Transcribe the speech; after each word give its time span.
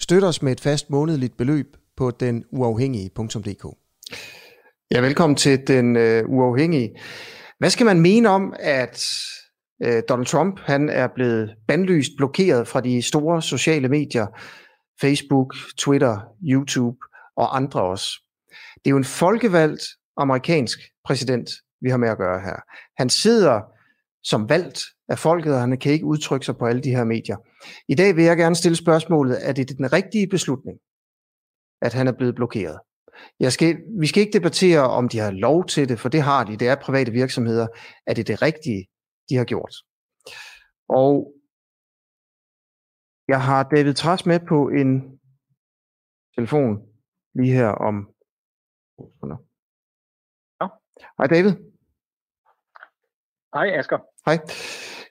Støt 0.00 0.24
os 0.24 0.42
med 0.42 0.52
et 0.52 0.60
fast 0.60 0.90
månedligt 0.90 1.36
beløb 1.36 1.76
på 1.96 2.10
den 2.10 2.44
uafhængige.dk. 2.50 3.76
Ja, 4.90 5.00
velkommen 5.00 5.36
til 5.36 5.68
den 5.68 5.96
øh, 5.96 6.24
uafhængige. 6.28 7.00
Hvad 7.58 7.70
skal 7.70 7.86
man 7.86 8.00
mene 8.00 8.28
om, 8.28 8.54
at 8.60 9.06
øh, 9.82 10.02
Donald 10.08 10.26
Trump 10.26 10.60
han 10.60 10.88
er 10.88 11.08
blevet 11.14 11.54
bandlyst, 11.68 12.10
blokeret 12.16 12.68
fra 12.68 12.80
de 12.80 13.02
store 13.02 13.42
sociale 13.42 13.88
medier, 13.88 14.26
Facebook, 15.00 15.54
Twitter, 15.78 16.20
YouTube 16.42 16.96
og 17.36 17.56
andre 17.56 17.82
også? 17.82 18.08
Det 18.74 18.86
er 18.86 18.90
jo 18.90 18.96
en 18.96 19.04
folkevalgt 19.04 19.82
amerikansk 20.16 20.78
præsident, 21.04 21.50
vi 21.80 21.90
har 21.90 21.96
med 21.96 22.08
at 22.08 22.18
gøre 22.18 22.40
her. 22.40 22.56
Han 22.96 23.10
sidder 23.10 23.60
som 24.22 24.48
valgt 24.48 24.80
af 25.08 25.18
folket, 25.18 25.54
og 25.54 25.60
han 25.60 25.78
kan 25.78 25.92
ikke 25.92 26.04
udtrykke 26.04 26.46
sig 26.46 26.56
på 26.56 26.66
alle 26.66 26.82
de 26.82 26.90
her 26.90 27.04
medier. 27.04 27.36
I 27.88 27.94
dag 27.94 28.16
vil 28.16 28.24
jeg 28.24 28.36
gerne 28.36 28.56
stille 28.56 28.76
spørgsmålet, 28.76 29.48
er 29.48 29.52
det 29.52 29.78
den 29.78 29.92
rigtige 29.92 30.28
beslutning, 30.28 30.78
at 31.82 31.92
han 31.94 32.08
er 32.08 32.12
blevet 32.12 32.34
blokeret? 32.34 32.78
Jeg 33.40 33.52
skal, 33.52 33.76
vi 34.00 34.06
skal 34.06 34.20
ikke 34.20 34.38
debattere, 34.38 34.90
om 34.90 35.08
de 35.08 35.18
har 35.18 35.30
lov 35.30 35.66
til 35.66 35.88
det, 35.88 35.98
for 36.00 36.08
det 36.08 36.22
har 36.22 36.44
de. 36.44 36.56
Det 36.56 36.68
er 36.68 36.76
private 36.82 37.12
virksomheder. 37.12 37.66
Er 38.06 38.14
det 38.14 38.26
det 38.26 38.42
rigtige, 38.42 38.88
de 39.28 39.36
har 39.36 39.44
gjort? 39.44 39.74
Og 40.88 41.34
jeg 43.28 43.42
har 43.44 43.62
David 43.62 43.94
Tras 43.94 44.26
med 44.26 44.40
på 44.48 44.68
en 44.68 45.20
telefon 46.36 46.78
lige 47.34 47.52
her 47.52 47.68
om... 47.68 47.94
Ja. 50.60 50.66
Hej 51.18 51.26
David. 51.26 51.77
Hej 53.54 53.78
Asger. 53.78 53.98
Hej. 54.26 54.38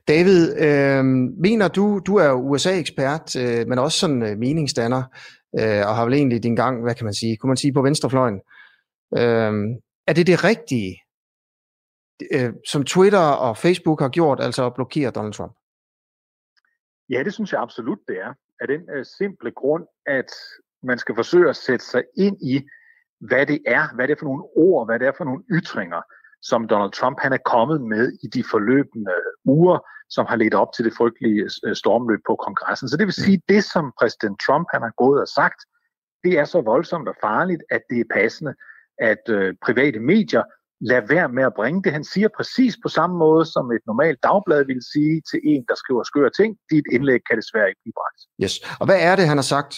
David, 0.07 0.41
øh, 0.67 1.05
mener 1.41 1.67
du, 1.67 1.99
du 1.99 2.15
er 2.15 2.33
USA-ekspert, 2.33 3.35
øh, 3.35 3.67
men 3.67 3.79
også 3.79 3.99
sådan 3.99 4.23
øh, 4.23 4.37
meningsdanner, 4.37 5.03
øh, 5.59 5.87
og 5.87 5.95
har 5.95 6.05
vel 6.05 6.13
egentlig 6.13 6.43
din 6.43 6.55
gang, 6.55 6.83
hvad 6.83 6.95
kan 6.95 7.05
man 7.05 7.13
sige, 7.13 7.37
kunne 7.37 7.47
man 7.47 7.57
sige 7.57 7.73
på 7.73 7.81
venstrefløjen. 7.81 8.41
Øh, 9.17 9.53
er 10.07 10.13
det 10.13 10.27
det 10.27 10.43
rigtige, 10.43 11.01
øh, 12.33 12.53
som 12.71 12.83
Twitter 12.83 13.25
og 13.45 13.57
Facebook 13.57 13.99
har 14.01 14.09
gjort, 14.09 14.39
altså 14.39 14.65
at 14.65 14.73
blokere 14.75 15.11
Donald 15.11 15.33
Trump? 15.33 15.55
Ja, 17.09 17.23
det 17.23 17.33
synes 17.33 17.51
jeg 17.51 17.61
absolut, 17.61 17.99
det 18.07 18.17
er. 18.19 18.33
Af 18.61 18.67
den 18.67 18.81
øh, 18.95 19.05
simple 19.05 19.51
grund, 19.51 19.85
at 20.05 20.31
man 20.83 20.97
skal 20.97 21.15
forsøge 21.15 21.49
at 21.49 21.55
sætte 21.55 21.85
sig 21.85 22.03
ind 22.17 22.37
i, 22.41 22.61
hvad 23.19 23.45
det 23.45 23.59
er, 23.67 23.95
hvad 23.95 24.07
det 24.07 24.13
er 24.13 24.19
for 24.19 24.25
nogle 24.25 24.43
ord, 24.43 24.87
hvad 24.87 24.99
det 24.99 25.07
er 25.07 25.11
for 25.17 25.23
nogle 25.23 25.43
ytringer, 25.51 26.01
som 26.49 26.67
Donald 26.67 26.91
Trump 26.91 27.17
han 27.21 27.33
er 27.33 27.43
kommet 27.53 27.81
med 27.81 28.05
i 28.23 28.27
de 28.27 28.43
forløbende 28.51 29.15
uger, 29.45 29.77
som 30.09 30.25
har 30.29 30.35
ledt 30.35 30.53
op 30.53 30.71
til 30.75 30.85
det 30.85 30.93
frygtelige 30.97 31.43
øh, 31.65 31.75
stormløb 31.75 32.19
på 32.27 32.35
kongressen. 32.45 32.89
Så 32.89 32.97
det 32.97 33.05
vil 33.07 33.13
sige, 33.13 33.41
det 33.49 33.63
som 33.63 33.93
præsident 33.99 34.37
Trump 34.45 34.67
han 34.73 34.81
har 34.81 34.93
gået 35.03 35.21
og 35.21 35.27
sagt, 35.27 35.59
det 36.23 36.33
er 36.39 36.45
så 36.45 36.61
voldsomt 36.61 37.07
og 37.07 37.15
farligt, 37.21 37.63
at 37.71 37.81
det 37.89 37.99
er 37.99 38.13
passende, 38.13 38.53
at 39.09 39.23
øh, 39.29 39.55
private 39.65 39.99
medier 39.99 40.43
lader 40.81 41.05
være 41.15 41.29
med 41.29 41.43
at 41.43 41.53
bringe 41.53 41.83
det. 41.83 41.91
Han 41.93 42.03
siger 42.03 42.29
præcis 42.37 42.73
på 42.83 42.89
samme 42.89 43.15
måde, 43.17 43.45
som 43.45 43.71
et 43.71 43.83
normalt 43.87 44.19
dagblad 44.23 44.65
vil 44.65 44.81
sige 44.93 45.21
til 45.29 45.39
en, 45.43 45.65
der 45.69 45.75
skriver 45.75 46.03
skøre 46.03 46.29
ting. 46.39 46.57
Dit 46.71 46.85
indlæg 46.91 47.19
kan 47.29 47.37
desværre 47.37 47.67
ikke 47.69 47.81
blive 47.83 47.97
bragt. 47.99 48.19
Yes. 48.43 48.53
Og 48.79 48.85
hvad 48.85 48.99
er 49.09 49.15
det, 49.15 49.27
han 49.27 49.37
har 49.37 49.47
sagt? 49.55 49.73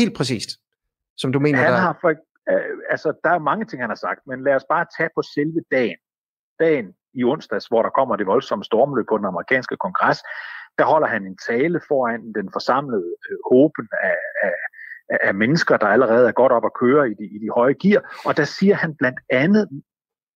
Helt 0.00 0.16
præcist, 0.16 0.50
som 1.16 1.32
du 1.32 1.38
mener, 1.38 1.58
han 1.58 1.72
der... 1.72 1.78
har 1.78 1.98
for, 2.00 2.10
øh, 2.52 2.76
altså, 2.90 3.08
der 3.24 3.30
er 3.30 3.38
mange 3.50 3.64
ting, 3.66 3.82
han 3.82 3.90
har 3.90 4.00
sagt, 4.06 4.20
men 4.26 4.44
lad 4.46 4.54
os 4.54 4.66
bare 4.74 4.86
tage 4.96 5.10
på 5.16 5.22
selve 5.36 5.60
dagen. 5.76 5.98
Dagen 6.58 6.94
i 7.14 7.24
onsdags, 7.24 7.66
hvor 7.66 7.82
der 7.82 7.90
kommer 7.90 8.16
det 8.16 8.26
voldsomme 8.26 8.64
stormløb 8.64 9.06
på 9.08 9.18
den 9.18 9.24
amerikanske 9.24 9.76
kongres, 9.76 10.18
der 10.78 10.84
holder 10.84 11.08
han 11.08 11.26
en 11.26 11.38
tale 11.48 11.80
foran 11.88 12.32
den 12.32 12.48
forsamlede 12.52 13.14
øh, 13.30 13.38
håben 13.50 13.88
af, 14.02 14.16
af, 14.42 14.54
af 15.28 15.34
mennesker, 15.34 15.76
der 15.76 15.86
allerede 15.86 16.28
er 16.28 16.32
godt 16.32 16.52
op 16.52 16.64
at 16.64 16.74
køre 16.80 17.10
i 17.10 17.14
de, 17.14 17.24
i 17.24 17.38
de 17.38 17.50
høje 17.54 17.74
gear. 17.82 18.20
Og 18.26 18.36
der 18.36 18.44
siger 18.44 18.74
han 18.74 18.94
blandt 18.94 19.20
andet, 19.30 19.68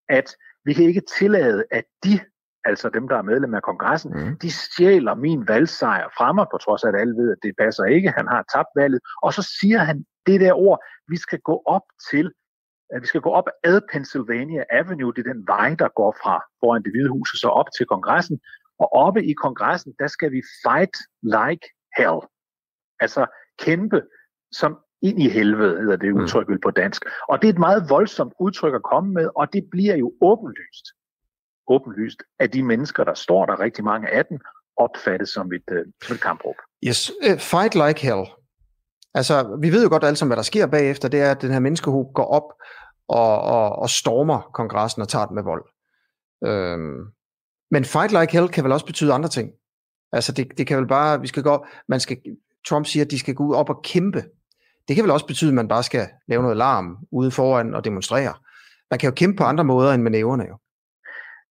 at 0.09 0.37
vi 0.65 0.73
kan 0.73 0.85
ikke 0.85 1.03
tillade, 1.19 1.65
at 1.71 1.85
de, 2.05 2.21
altså 2.65 2.89
dem, 2.89 3.09
der 3.09 3.17
er 3.17 3.23
medlem 3.23 3.55
af 3.55 3.63
kongressen, 3.63 4.13
mm. 4.15 4.39
de 4.39 4.51
stjæler 4.51 5.15
min 5.15 5.49
valgsejr 5.49 6.09
fra 6.19 6.33
mig, 6.33 6.47
på 6.51 6.59
trods 6.59 6.85
af, 6.85 6.89
at 6.89 7.01
alle 7.01 7.15
ved, 7.17 7.33
at 7.33 7.39
det 7.43 7.55
passer 7.59 7.85
ikke. 7.85 8.11
Han 8.17 8.27
har 8.29 8.45
tabt 8.55 8.69
valget. 8.77 9.01
Og 9.23 9.33
så 9.33 9.43
siger 9.61 9.79
han 9.79 10.05
det 10.27 10.41
der 10.41 10.53
ord, 10.53 10.79
vi 11.09 11.17
skal 11.17 11.41
gå 11.41 11.63
op 11.67 11.87
til 12.11 12.33
at 12.95 13.03
vi 13.03 13.07
skal 13.07 13.21
gå 13.21 13.31
op 13.31 13.49
ad 13.65 13.81
Pennsylvania 13.93 14.65
Avenue, 14.71 15.13
det 15.15 15.27
er 15.27 15.33
den 15.33 15.47
vej, 15.47 15.75
der 15.79 15.89
går 15.89 16.17
fra 16.23 16.45
foran 16.61 16.83
det 16.83 16.93
hvide 16.93 17.09
hus 17.09 17.33
og 17.35 17.39
så 17.39 17.49
op 17.49 17.67
til 17.77 17.87
kongressen. 17.87 18.41
Og 18.79 18.93
oppe 18.93 19.25
i 19.25 19.33
kongressen, 19.33 19.95
der 19.99 20.07
skal 20.07 20.33
vi 20.33 20.43
fight 20.65 20.97
like 21.23 21.67
hell. 21.99 22.21
Altså 23.01 23.27
kæmpe 23.59 24.03
som 24.53 24.79
ind 25.03 25.23
i 25.23 25.29
helvede, 25.29 25.81
hedder 25.81 25.97
det 25.97 26.13
udtryk 26.13 26.49
mm. 26.49 26.61
på 26.63 26.71
dansk. 26.71 27.03
Og 27.29 27.43
det 27.43 27.49
er 27.49 27.53
et 27.53 27.59
meget 27.59 27.87
voldsomt 27.89 28.33
udtryk 28.41 28.75
at 28.75 28.83
komme 28.83 29.13
med, 29.13 29.29
og 29.37 29.53
det 29.53 29.69
bliver 29.71 29.97
jo 29.97 30.13
åbenlyst. 30.21 30.85
Åbenlyst 31.69 32.23
af 32.39 32.51
de 32.51 32.63
mennesker, 32.63 33.05
der 33.05 33.15
står 33.15 33.47
der, 33.47 33.61
rigtig 33.61 33.85
mange 33.85 34.09
af 34.09 34.27
dem, 34.27 34.39
opfattet 34.77 35.29
som 35.29 35.53
et, 35.53 35.63
uh, 35.73 35.79
som 36.05 36.15
et 36.15 36.23
kampråb. 36.23 36.55
Yes, 36.87 37.13
uh, 37.31 37.39
fight 37.39 37.75
like 37.75 38.01
hell. 38.01 38.25
Altså, 39.15 39.59
vi 39.61 39.73
ved 39.73 39.83
jo 39.83 39.89
godt 39.89 40.05
alle 40.05 40.17
sammen, 40.17 40.29
hvad 40.29 40.37
der 40.37 40.43
sker 40.43 40.67
bagefter, 40.67 41.09
det 41.09 41.21
er, 41.21 41.31
at 41.31 41.43
den 41.43 41.51
her 41.51 41.59
menneskehob 41.59 42.15
går 42.15 42.25
op 42.25 42.53
og, 43.09 43.41
og, 43.41 43.79
og 43.79 43.91
stormer 43.91 44.51
kongressen 44.55 45.03
og 45.03 45.09
tager 45.09 45.27
den 45.27 45.35
med 45.35 45.43
vold. 45.43 45.65
Øhm, 46.45 47.07
men 47.71 47.85
fight 47.85 48.13
like 48.13 48.33
hell 48.33 48.49
kan 48.49 48.65
vel 48.65 48.73
også 48.73 48.87
betyde 48.87 49.13
andre 49.13 49.29
ting. 49.29 49.53
Altså, 50.13 50.33
det, 50.33 50.59
det 50.59 50.67
kan 50.67 50.79
vel 50.79 50.87
bare, 50.87 51.21
vi 51.21 51.27
skal 51.27 51.43
gå, 51.43 51.67
man 51.89 52.01
skal, 52.01 52.19
Trump 52.69 52.87
siger, 52.87 53.05
at 53.05 53.11
de 53.11 53.19
skal 53.19 53.35
gå 53.35 53.45
ud 53.45 53.55
op 53.55 53.71
og 53.71 53.83
kæmpe. 53.83 54.25
Det 54.89 54.97
kan 54.97 55.05
vel 55.05 55.11
også 55.11 55.27
betyde, 55.27 55.51
at 55.51 55.55
man 55.55 55.69
bare 55.69 55.83
skal 55.83 56.09
lave 56.29 56.43
noget 56.43 56.57
larm 56.57 56.97
ude 57.11 57.31
foran 57.31 57.75
og 57.75 57.85
demonstrere. 57.85 58.35
Man 58.91 58.99
kan 58.99 59.09
jo 59.09 59.15
kæmpe 59.15 59.37
på 59.37 59.45
andre 59.45 59.65
måder 59.65 59.93
end 59.93 60.03
med 60.03 60.11
næverne 60.11 60.45
jo. 60.45 60.59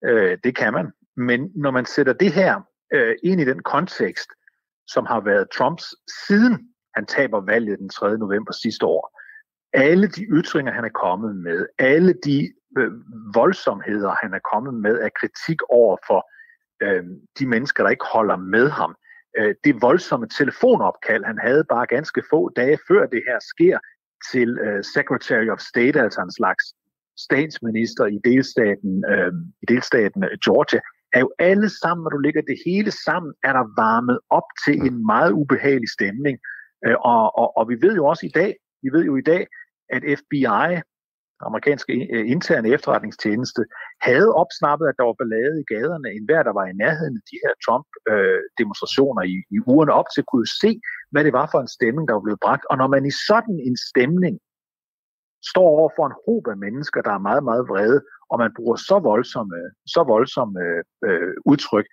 Øh, 0.06 0.38
det 0.44 0.56
kan 0.56 0.74
man. 0.74 0.92
Men 1.18 1.52
når 1.56 1.72
man 1.72 1.86
sætter 1.86 2.14
det 2.14 2.34
her 2.34 2.62
øh, 2.94 3.16
ind 3.24 3.42
i 3.42 3.46
den 3.46 3.64
kontekst, 3.64 4.30
som 4.88 5.06
har 5.06 5.20
været 5.20 5.48
Trumps 5.58 5.86
siden 6.28 6.68
han 6.98 7.06
taber 7.06 7.42
valget 7.42 7.80
den 7.80 7.90
3. 7.90 8.18
november 8.18 8.54
sidste 8.64 8.86
år. 8.86 9.04
Alle 9.74 10.08
de 10.08 10.24
ytringer, 10.40 10.72
han 10.72 10.86
er 10.86 10.96
kommet 11.06 11.36
med, 11.36 11.60
alle 11.80 12.14
de 12.28 12.38
øh, 12.78 12.92
voldsomheder, 13.34 14.12
han 14.24 14.34
er 14.34 14.44
kommet 14.52 14.74
med 14.74 15.00
af 15.00 15.12
kritik 15.20 15.60
over 15.70 15.98
for 16.08 16.22
øh, 16.86 17.04
de 17.40 17.46
mennesker, 17.54 17.84
der 17.84 17.90
ikke 17.90 18.12
holder 18.14 18.38
med 18.56 18.70
ham, 18.70 18.96
øh, 19.38 19.56
det 19.64 19.82
voldsomme 19.82 20.28
telefonopkald, 20.40 21.24
han 21.26 21.40
havde 21.48 21.64
bare 21.70 21.86
ganske 21.96 22.24
få 22.30 22.50
dage 22.50 22.78
før 22.88 23.06
det 23.06 23.22
her 23.28 23.40
sker, 23.54 23.78
til 24.32 24.50
øh, 24.66 24.84
Secretary 24.96 25.48
of 25.50 25.60
State, 25.60 26.02
altså 26.02 26.22
en 26.22 26.32
slags 26.32 26.64
statsminister 27.28 28.06
i 28.06 28.20
delstaten, 28.30 28.94
øh, 29.14 29.32
i 29.64 29.66
delstaten 29.74 30.24
øh, 30.24 30.38
Georgia, 30.46 30.80
er 31.14 31.20
jo 31.20 31.32
alle 31.40 31.70
sammen, 31.82 32.04
når 32.04 32.10
du 32.10 32.18
lægger 32.18 32.42
det 32.42 32.58
hele 32.66 32.92
sammen, 32.92 33.34
er 33.44 33.54
der 33.54 33.66
varmet 33.84 34.20
op 34.30 34.48
til 34.66 34.76
en 34.88 35.06
meget 35.06 35.32
ubehagelig 35.32 35.90
stemning. 35.98 36.36
Øh, 36.86 36.98
og, 37.12 37.38
og, 37.42 37.58
og 37.58 37.70
vi 37.70 37.76
ved 37.82 37.94
jo 37.96 38.06
også 38.06 38.26
i 38.26 38.34
dag, 38.40 38.52
vi 38.84 38.90
ved 38.96 39.04
jo 39.10 39.16
i 39.18 39.22
dag, 39.32 39.48
at 39.96 40.02
FBI, 40.20 40.46
amerikanske 41.50 41.94
øh, 42.14 42.30
interne 42.36 42.70
efterretningstjeneste, 42.70 43.62
havde 44.02 44.36
opsnappet, 44.42 44.86
at 44.88 44.98
der 44.98 45.06
var 45.10 45.20
ballade 45.22 45.56
i 45.62 45.70
gaderne. 45.74 46.10
En 46.18 46.26
hver, 46.26 46.44
der 46.44 46.54
var 46.60 46.66
i 46.66 46.80
nærheden 46.84 47.16
af 47.20 47.26
de 47.32 47.38
her 47.44 47.54
Trump-demonstrationer 47.66 49.24
øh, 49.24 49.30
i, 49.34 49.36
i 49.56 49.58
ugerne 49.72 49.94
op 50.00 50.10
til, 50.14 50.24
kunne 50.32 50.52
se, 50.64 50.72
hvad 51.12 51.24
det 51.24 51.34
var 51.34 51.48
for 51.52 51.60
en 51.62 51.76
stemning, 51.78 52.08
der 52.08 52.14
var 52.14 52.26
blevet 52.26 52.44
bragt. 52.46 52.66
Og 52.72 52.78
når 52.78 52.88
man 52.96 53.06
i 53.06 53.14
sådan 53.30 53.58
en 53.68 53.78
stemning 53.90 54.36
står 55.52 55.68
over 55.78 55.90
for 55.96 56.06
en 56.08 56.20
håb 56.26 56.44
af 56.54 56.58
mennesker, 56.66 57.02
der 57.02 57.14
er 57.16 57.28
meget, 57.30 57.44
meget 57.50 57.64
vrede, 57.72 58.00
og 58.32 58.40
man 58.44 58.52
bruger 58.58 58.76
så 58.76 59.00
voldsomme, 59.00 59.58
så 59.94 60.02
voldsomme 60.14 60.60
øh, 61.08 61.34
udtryk, 61.52 61.88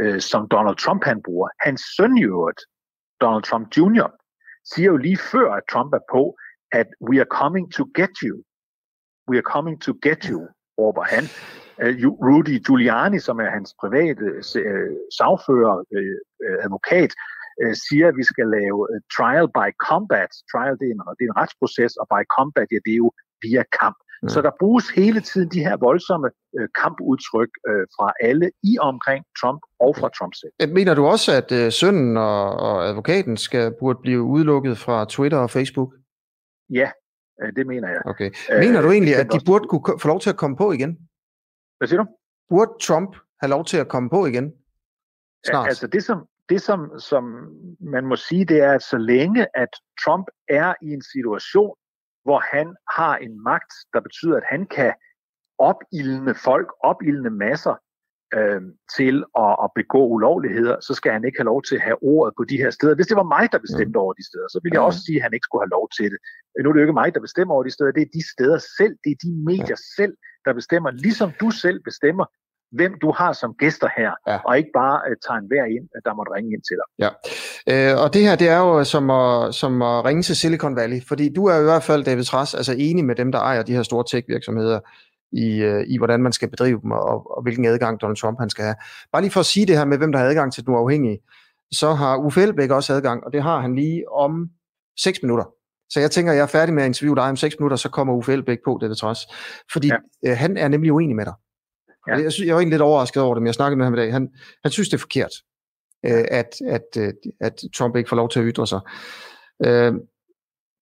øh, 0.00 0.20
som 0.20 0.48
Donald 0.54 0.76
Trump 0.76 1.02
han 1.04 1.22
bruger. 1.22 1.48
Hans 1.66 1.82
søn 1.96 2.16
i 2.18 2.24
øvrigt, 2.24 2.60
Donald 3.20 3.42
Trump 3.42 3.66
Jr., 3.76 4.08
siger 4.72 4.90
jo 4.90 4.96
lige 4.96 5.20
før, 5.32 5.48
at 5.52 5.62
Trump 5.72 5.92
er 5.94 6.04
på, 6.14 6.22
at 6.72 6.88
we 7.08 7.16
are 7.22 7.30
coming 7.40 7.72
to 7.72 7.84
get 7.94 8.14
you. 8.26 8.36
We 9.30 9.36
are 9.40 9.48
coming 9.54 9.76
to 9.86 9.92
get 10.06 10.22
you, 10.30 10.40
råber 10.78 11.04
han. 11.12 11.24
Øh, 11.82 11.94
Rudy 12.26 12.56
Giuliani, 12.66 13.18
som 13.18 13.36
er 13.44 13.50
hans 13.56 13.70
private 13.82 14.26
øh, 14.68 14.92
sagfører, 15.18 15.76
øh, 15.96 16.56
advokat, 16.66 17.12
siger, 17.86 18.06
at 18.08 18.16
vi 18.20 18.24
skal 18.32 18.48
lave 18.58 18.80
trial 19.16 19.46
by 19.58 19.68
combat. 19.88 20.30
Trial, 20.52 20.76
det 20.80 20.86
er, 20.90 20.94
en, 20.96 21.02
det 21.16 21.22
er 21.24 21.30
en 21.32 21.40
retsproces, 21.42 21.92
og 22.00 22.06
by 22.14 22.22
combat, 22.36 22.68
ja, 22.72 22.78
det 22.86 22.92
er 22.92 23.02
jo 23.04 23.10
via 23.42 23.62
kamp. 23.80 23.98
Mm. 24.22 24.28
Så 24.28 24.42
der 24.42 24.50
bruges 24.60 24.88
hele 24.88 25.20
tiden 25.20 25.48
de 25.48 25.60
her 25.60 25.76
voldsomme 25.76 26.30
øh, 26.58 26.68
kampudtryk 26.82 27.48
øh, 27.68 27.86
fra 27.96 28.12
alle 28.20 28.50
i 28.62 28.78
omkring 28.80 29.24
Trump 29.40 29.60
og 29.80 29.96
fra 29.96 30.08
Trump 30.08 30.34
selv. 30.34 30.52
Øh, 30.62 30.68
mener 30.68 30.94
du 30.94 31.06
også, 31.06 31.32
at 31.32 31.52
øh, 31.52 31.72
sønnen 31.72 32.16
og, 32.16 32.56
og 32.56 32.88
advokaten 32.88 33.36
skal 33.36 33.74
burde 33.80 33.98
blive 34.02 34.22
udelukket 34.22 34.78
fra 34.78 35.04
Twitter 35.08 35.38
og 35.38 35.50
Facebook? 35.50 35.94
Ja, 36.70 36.90
øh, 37.42 37.52
det 37.56 37.66
mener 37.66 37.88
jeg. 37.88 38.02
Okay. 38.04 38.30
Mener 38.50 38.82
du 38.82 38.90
egentlig, 38.90 39.16
at 39.16 39.32
de 39.32 39.40
burde 39.46 39.68
kunne 39.68 40.00
få 40.00 40.08
lov 40.08 40.20
til 40.20 40.30
at 40.30 40.36
komme 40.36 40.56
på 40.56 40.72
igen? 40.72 40.98
Hvad 41.78 41.88
siger 41.88 42.02
du? 42.02 42.08
Burde 42.48 42.72
Trump 42.80 43.16
have 43.40 43.50
lov 43.50 43.64
til 43.64 43.76
at 43.76 43.88
komme 43.88 44.10
på 44.10 44.26
igen? 44.26 44.52
Snart. 45.46 45.66
Altså 45.66 45.86
det, 45.86 46.04
som, 46.04 46.26
det 46.48 46.62
som, 46.62 46.98
som 46.98 47.24
man 47.80 48.06
må 48.06 48.16
sige, 48.16 48.44
det 48.44 48.58
er, 48.60 48.72
at 48.72 48.82
så 48.82 48.98
længe 48.98 49.46
at 49.54 49.68
Trump 50.04 50.26
er 50.48 50.74
i 50.82 50.88
en 50.92 51.02
situation, 51.02 51.74
hvor 52.24 52.56
han 52.56 52.76
har 52.96 53.16
en 53.16 53.42
magt, 53.42 53.72
der 53.92 54.00
betyder, 54.00 54.36
at 54.36 54.48
han 54.50 54.66
kan 54.66 54.92
opildne 55.58 56.34
folk, 56.34 56.68
opildne 56.90 57.30
masser 57.30 57.74
øh, 58.38 58.62
til 58.96 59.24
at, 59.44 59.52
at 59.64 59.70
begå 59.80 60.02
ulovligheder, 60.16 60.76
så 60.80 60.92
skal 60.94 61.12
han 61.12 61.24
ikke 61.24 61.38
have 61.38 61.52
lov 61.52 61.62
til 61.62 61.76
at 61.76 61.86
have 61.88 62.02
ordet 62.02 62.32
på 62.36 62.44
de 62.50 62.56
her 62.62 62.70
steder. 62.70 62.94
Hvis 62.94 63.10
det 63.10 63.16
var 63.16 63.32
mig, 63.36 63.52
der 63.52 63.58
bestemte 63.58 63.96
over 63.96 64.12
de 64.12 64.24
steder, 64.30 64.48
så 64.48 64.60
ville 64.62 64.74
jeg 64.74 64.82
også 64.88 65.00
sige, 65.06 65.16
at 65.18 65.22
han 65.22 65.34
ikke 65.34 65.48
skulle 65.48 65.64
have 65.64 65.76
lov 65.78 65.86
til 65.96 66.08
det. 66.12 66.18
Nu 66.62 66.68
er 66.68 66.72
det 66.72 66.80
jo 66.80 66.86
ikke 66.86 67.00
mig, 67.02 67.14
der 67.14 67.20
bestemmer 67.28 67.54
over 67.54 67.64
de 67.68 67.76
steder, 67.76 67.92
det 67.92 68.02
er 68.02 68.16
de 68.18 68.24
steder 68.34 68.58
selv, 68.78 68.94
det 69.04 69.10
er 69.12 69.20
de 69.26 69.32
medier 69.50 69.80
selv, 69.98 70.14
der 70.44 70.52
bestemmer, 70.60 70.90
ligesom 70.90 71.30
du 71.40 71.48
selv 71.64 71.78
bestemmer, 71.88 72.26
hvem 72.72 72.92
du 73.02 73.12
har 73.12 73.32
som 73.32 73.54
gæster 73.58 73.88
her, 73.96 74.10
ja. 74.26 74.38
og 74.46 74.58
ikke 74.58 74.70
bare 74.74 75.00
uh, 75.08 75.16
tager 75.26 75.38
en 75.38 75.46
hver 75.46 75.64
ind, 75.76 75.88
der 76.04 76.14
måtte 76.14 76.32
ringe 76.36 76.50
ind 76.54 76.62
til 76.68 76.76
dig. 76.80 76.86
Ja, 77.04 77.10
øh, 77.70 78.02
og 78.02 78.14
det 78.14 78.22
her, 78.22 78.36
det 78.36 78.48
er 78.48 78.58
jo 78.58 78.84
som 78.84 79.10
at, 79.10 79.54
som 79.54 79.82
at 79.82 80.04
ringe 80.04 80.22
til 80.22 80.36
Silicon 80.36 80.76
Valley, 80.76 81.00
fordi 81.08 81.32
du 81.32 81.46
er 81.46 81.60
i 81.60 81.62
hvert 81.62 81.82
fald, 81.82 82.04
David 82.04 82.24
Tras, 82.24 82.54
altså 82.54 82.74
enig 82.78 83.04
med 83.04 83.14
dem, 83.14 83.32
der 83.32 83.38
ejer 83.38 83.62
de 83.62 83.74
her 83.74 83.82
store 83.82 84.04
tech-virksomheder, 84.10 84.80
i, 85.32 85.62
øh, 85.62 85.84
i 85.86 85.98
hvordan 85.98 86.22
man 86.22 86.32
skal 86.32 86.50
bedrive 86.50 86.80
dem, 86.82 86.90
og, 86.90 87.36
og 87.36 87.42
hvilken 87.42 87.64
adgang 87.64 88.00
Donald 88.00 88.16
Trump 88.16 88.38
han 88.38 88.50
skal 88.50 88.64
have. 88.64 88.76
Bare 89.12 89.22
lige 89.22 89.32
for 89.32 89.40
at 89.40 89.46
sige 89.46 89.66
det 89.66 89.76
her 89.76 89.84
med, 89.84 89.98
hvem 89.98 90.12
der 90.12 90.18
har 90.18 90.26
adgang 90.26 90.52
til 90.52 90.66
den 90.66 90.74
uafhængige, 90.74 91.18
så 91.72 91.92
har 91.92 92.16
Uffe 92.16 92.42
Elbæk 92.42 92.70
også 92.70 92.92
adgang, 92.92 93.24
og 93.24 93.32
det 93.32 93.42
har 93.42 93.60
han 93.60 93.74
lige 93.74 94.12
om 94.12 94.48
6 94.98 95.22
minutter. 95.22 95.44
Så 95.90 96.00
jeg 96.00 96.10
tænker, 96.10 96.32
jeg 96.32 96.42
er 96.42 96.46
færdig 96.46 96.74
med 96.74 96.82
at 96.82 96.86
interviewe 96.86 97.16
dig 97.16 97.24
om 97.24 97.36
6 97.36 97.58
minutter, 97.58 97.76
så 97.76 97.88
kommer 97.88 98.14
Uffe 98.14 98.32
Elbæk 98.32 98.58
på, 98.64 98.78
det 98.80 98.98
trods. 98.98 99.18
Fordi 99.72 99.88
ja. 99.88 100.30
øh, 100.30 100.36
han 100.36 100.56
er 100.56 100.68
nemlig 100.68 100.92
uenig 100.92 101.16
med 101.16 101.24
dig. 101.24 101.34
Ja. 102.08 102.16
Jeg, 102.16 102.32
synes, 102.32 102.46
jeg 102.46 102.54
var 102.54 102.60
egentlig 102.60 102.74
lidt 102.74 102.82
overrasket 102.82 103.22
over 103.22 103.34
det, 103.34 103.42
men 103.42 103.46
jeg 103.46 103.54
snakkede 103.54 103.76
med 103.76 103.86
ham 103.86 103.94
i 103.94 103.96
dag. 103.96 104.12
Han, 104.12 104.28
han 104.62 104.72
synes, 104.72 104.88
det 104.88 104.94
er 104.94 105.00
forkert, 105.00 105.32
øh, 106.06 106.24
at, 106.30 106.54
at, 106.66 106.86
øh, 106.98 107.12
at 107.40 107.62
Trump 107.74 107.96
ikke 107.96 108.08
får 108.08 108.16
lov 108.16 108.28
til 108.28 108.40
at 108.40 108.46
ytre 108.48 108.66
sig. 108.66 108.80
Øh, 109.66 109.94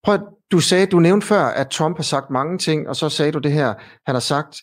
prøv, 0.03 0.19
du 0.51 0.59
sagde, 0.59 0.85
du 0.85 0.99
nævnte 0.99 1.27
før, 1.27 1.43
at 1.43 1.69
Trump 1.69 1.97
har 1.97 2.03
sagt 2.03 2.29
mange 2.29 2.57
ting, 2.57 2.89
og 2.89 2.95
så 2.95 3.09
sagde 3.09 3.31
du 3.31 3.39
det 3.39 3.51
her. 3.51 3.73
Han 4.05 4.15
har 4.15 4.19
sagt, 4.19 4.57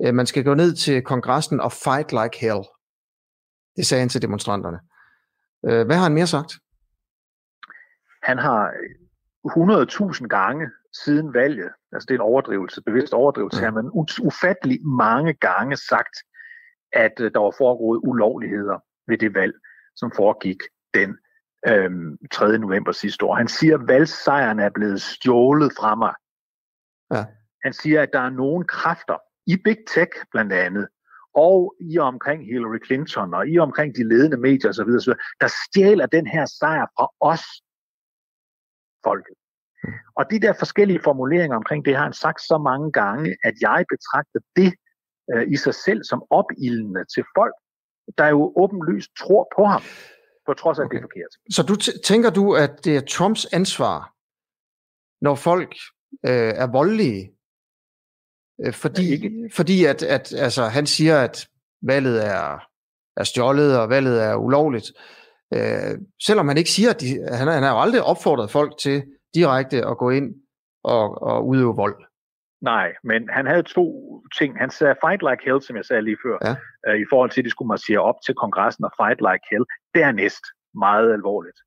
at 0.00 0.14
man 0.14 0.26
skal 0.26 0.44
gå 0.44 0.54
ned 0.54 0.74
til 0.74 1.02
kongressen 1.02 1.60
og 1.60 1.72
fight 1.72 2.12
like 2.12 2.38
hell. 2.40 2.62
Det 3.76 3.86
sagde 3.86 4.00
han 4.00 4.08
til 4.08 4.22
demonstranterne. 4.22 4.78
Øh, 5.66 5.86
hvad 5.86 5.96
har 5.96 6.02
han 6.02 6.14
mere 6.14 6.26
sagt? 6.26 6.52
Han 8.22 8.38
har 8.38 8.70
100.000 9.46 10.26
gange 10.26 10.66
siden 11.04 11.34
valget, 11.34 11.70
altså 11.92 12.06
det 12.06 12.14
er 12.14 12.18
en 12.18 12.30
overdrivelse, 12.32 12.82
bevidst 12.82 13.14
overdrivelse 13.14 13.60
her, 13.60 13.70
men 13.70 13.90
ufattelig 14.22 14.86
mange 14.86 15.34
gange 15.34 15.76
sagt, 15.76 16.16
at 16.92 17.20
øh, 17.20 17.30
der 17.34 17.40
var 17.40 17.54
foregået 17.58 18.00
ulovligheder 18.02 18.78
ved 19.06 19.18
det 19.18 19.34
valg, 19.34 19.54
som 19.96 20.12
foregik 20.16 20.60
den 20.94 21.18
øhm, 21.68 22.18
3. 22.32 22.58
november 22.58 22.92
sidste 22.92 23.24
år. 23.24 23.34
Han 23.34 23.48
siger, 23.48 23.78
at 23.78 23.88
valgsejren 23.88 24.60
er 24.60 24.70
blevet 24.70 25.02
stjålet 25.02 25.72
fra 25.78 25.94
mig. 25.94 26.14
Ja. 27.14 27.24
Han 27.64 27.72
siger, 27.72 28.02
at 28.02 28.10
der 28.12 28.20
er 28.20 28.30
nogle 28.30 28.64
kræfter 28.64 29.18
i 29.46 29.56
Big 29.64 29.78
Tech 29.94 30.10
blandt 30.30 30.52
andet, 30.52 30.88
og 31.34 31.74
i 31.80 31.98
omkring 31.98 32.46
Hillary 32.46 32.86
Clinton, 32.86 33.34
og 33.34 33.48
i 33.48 33.58
omkring 33.58 33.96
de 33.96 34.08
ledende 34.08 34.36
medier 34.36 34.68
osv., 34.70 34.90
osv., 35.00 35.12
der 35.40 35.48
stjæler 35.64 36.06
den 36.06 36.26
her 36.26 36.46
sejr 36.46 36.86
fra 36.96 37.08
os, 37.20 37.44
folket. 39.04 39.37
Mm. 39.84 39.92
Og 40.16 40.24
de 40.30 40.40
der 40.40 40.52
forskellige 40.52 41.00
formuleringer 41.04 41.56
omkring 41.56 41.84
det 41.84 41.96
har 41.96 42.02
han 42.02 42.12
sagt 42.12 42.40
så 42.40 42.58
mange 42.58 42.92
gange, 42.92 43.36
at 43.44 43.54
jeg 43.60 43.84
betragter 43.94 44.40
det 44.56 44.72
øh, 45.32 45.52
i 45.52 45.56
sig 45.56 45.74
selv 45.74 46.04
som 46.04 46.22
opildende 46.30 47.04
til 47.14 47.24
folk, 47.38 47.54
der 48.18 48.26
jo 48.26 48.52
åbenlyst 48.56 49.10
tror 49.18 49.48
på 49.56 49.64
ham, 49.64 49.82
på 50.46 50.54
trods 50.54 50.78
af, 50.78 50.84
okay. 50.84 50.96
at 50.96 51.02
det 51.02 51.04
er 51.04 51.08
forkert. 51.08 51.32
Så 51.56 51.62
du 51.62 51.76
tænker 52.02 52.30
du, 52.30 52.54
at 52.54 52.84
det 52.84 52.96
er 52.96 53.00
Trumps 53.00 53.46
ansvar, 53.52 54.14
når 55.20 55.34
folk 55.34 55.74
øh, 56.26 56.52
er 56.62 56.66
voldelige, 56.66 57.32
øh, 58.64 58.72
fordi, 58.72 59.16
ja, 59.16 59.28
fordi 59.52 59.84
at, 59.84 60.02
at 60.02 60.34
altså, 60.34 60.64
han 60.64 60.86
siger, 60.86 61.20
at 61.20 61.48
valget 61.82 62.26
er, 62.26 62.58
er 63.16 63.24
stjålet, 63.24 63.78
og 63.78 63.88
valget 63.88 64.22
er 64.22 64.34
ulovligt. 64.34 64.92
Øh, 65.54 65.98
selvom 66.26 66.48
han 66.48 66.58
ikke 66.58 66.70
siger, 66.70 66.90
at 66.90 67.00
de, 67.00 67.06
han, 67.32 67.48
han 67.48 67.62
har 67.62 67.70
jo 67.70 67.80
aldrig 67.80 68.02
opfordret 68.02 68.50
folk 68.50 68.78
til 68.78 69.02
direkte 69.34 69.86
at 69.86 69.98
gå 69.98 70.10
ind 70.10 70.34
og, 70.84 71.22
og 71.22 71.46
udøve 71.46 71.76
vold. 71.76 72.04
Nej, 72.60 72.94
men 73.04 73.28
han 73.28 73.46
havde 73.46 73.62
to 73.62 73.86
ting. 74.38 74.58
Han 74.58 74.70
sagde 74.70 74.96
fight 75.04 75.22
like 75.22 75.44
hell, 75.44 75.62
som 75.62 75.76
jeg 75.76 75.84
sagde 75.84 76.02
lige 76.02 76.18
før, 76.24 76.38
ja. 76.44 76.54
øh, 76.92 77.00
i 77.00 77.04
forhold 77.10 77.30
til, 77.30 77.40
at 77.40 77.44
de 77.44 77.50
skulle 77.50 77.68
marchere 77.68 77.98
op 77.98 78.18
til 78.26 78.34
kongressen 78.34 78.84
og 78.84 78.92
fight 79.00 79.20
like 79.20 79.44
hell. 79.50 79.64
Dernæst 79.94 80.44
meget 80.74 81.12
alvorligt. 81.12 81.58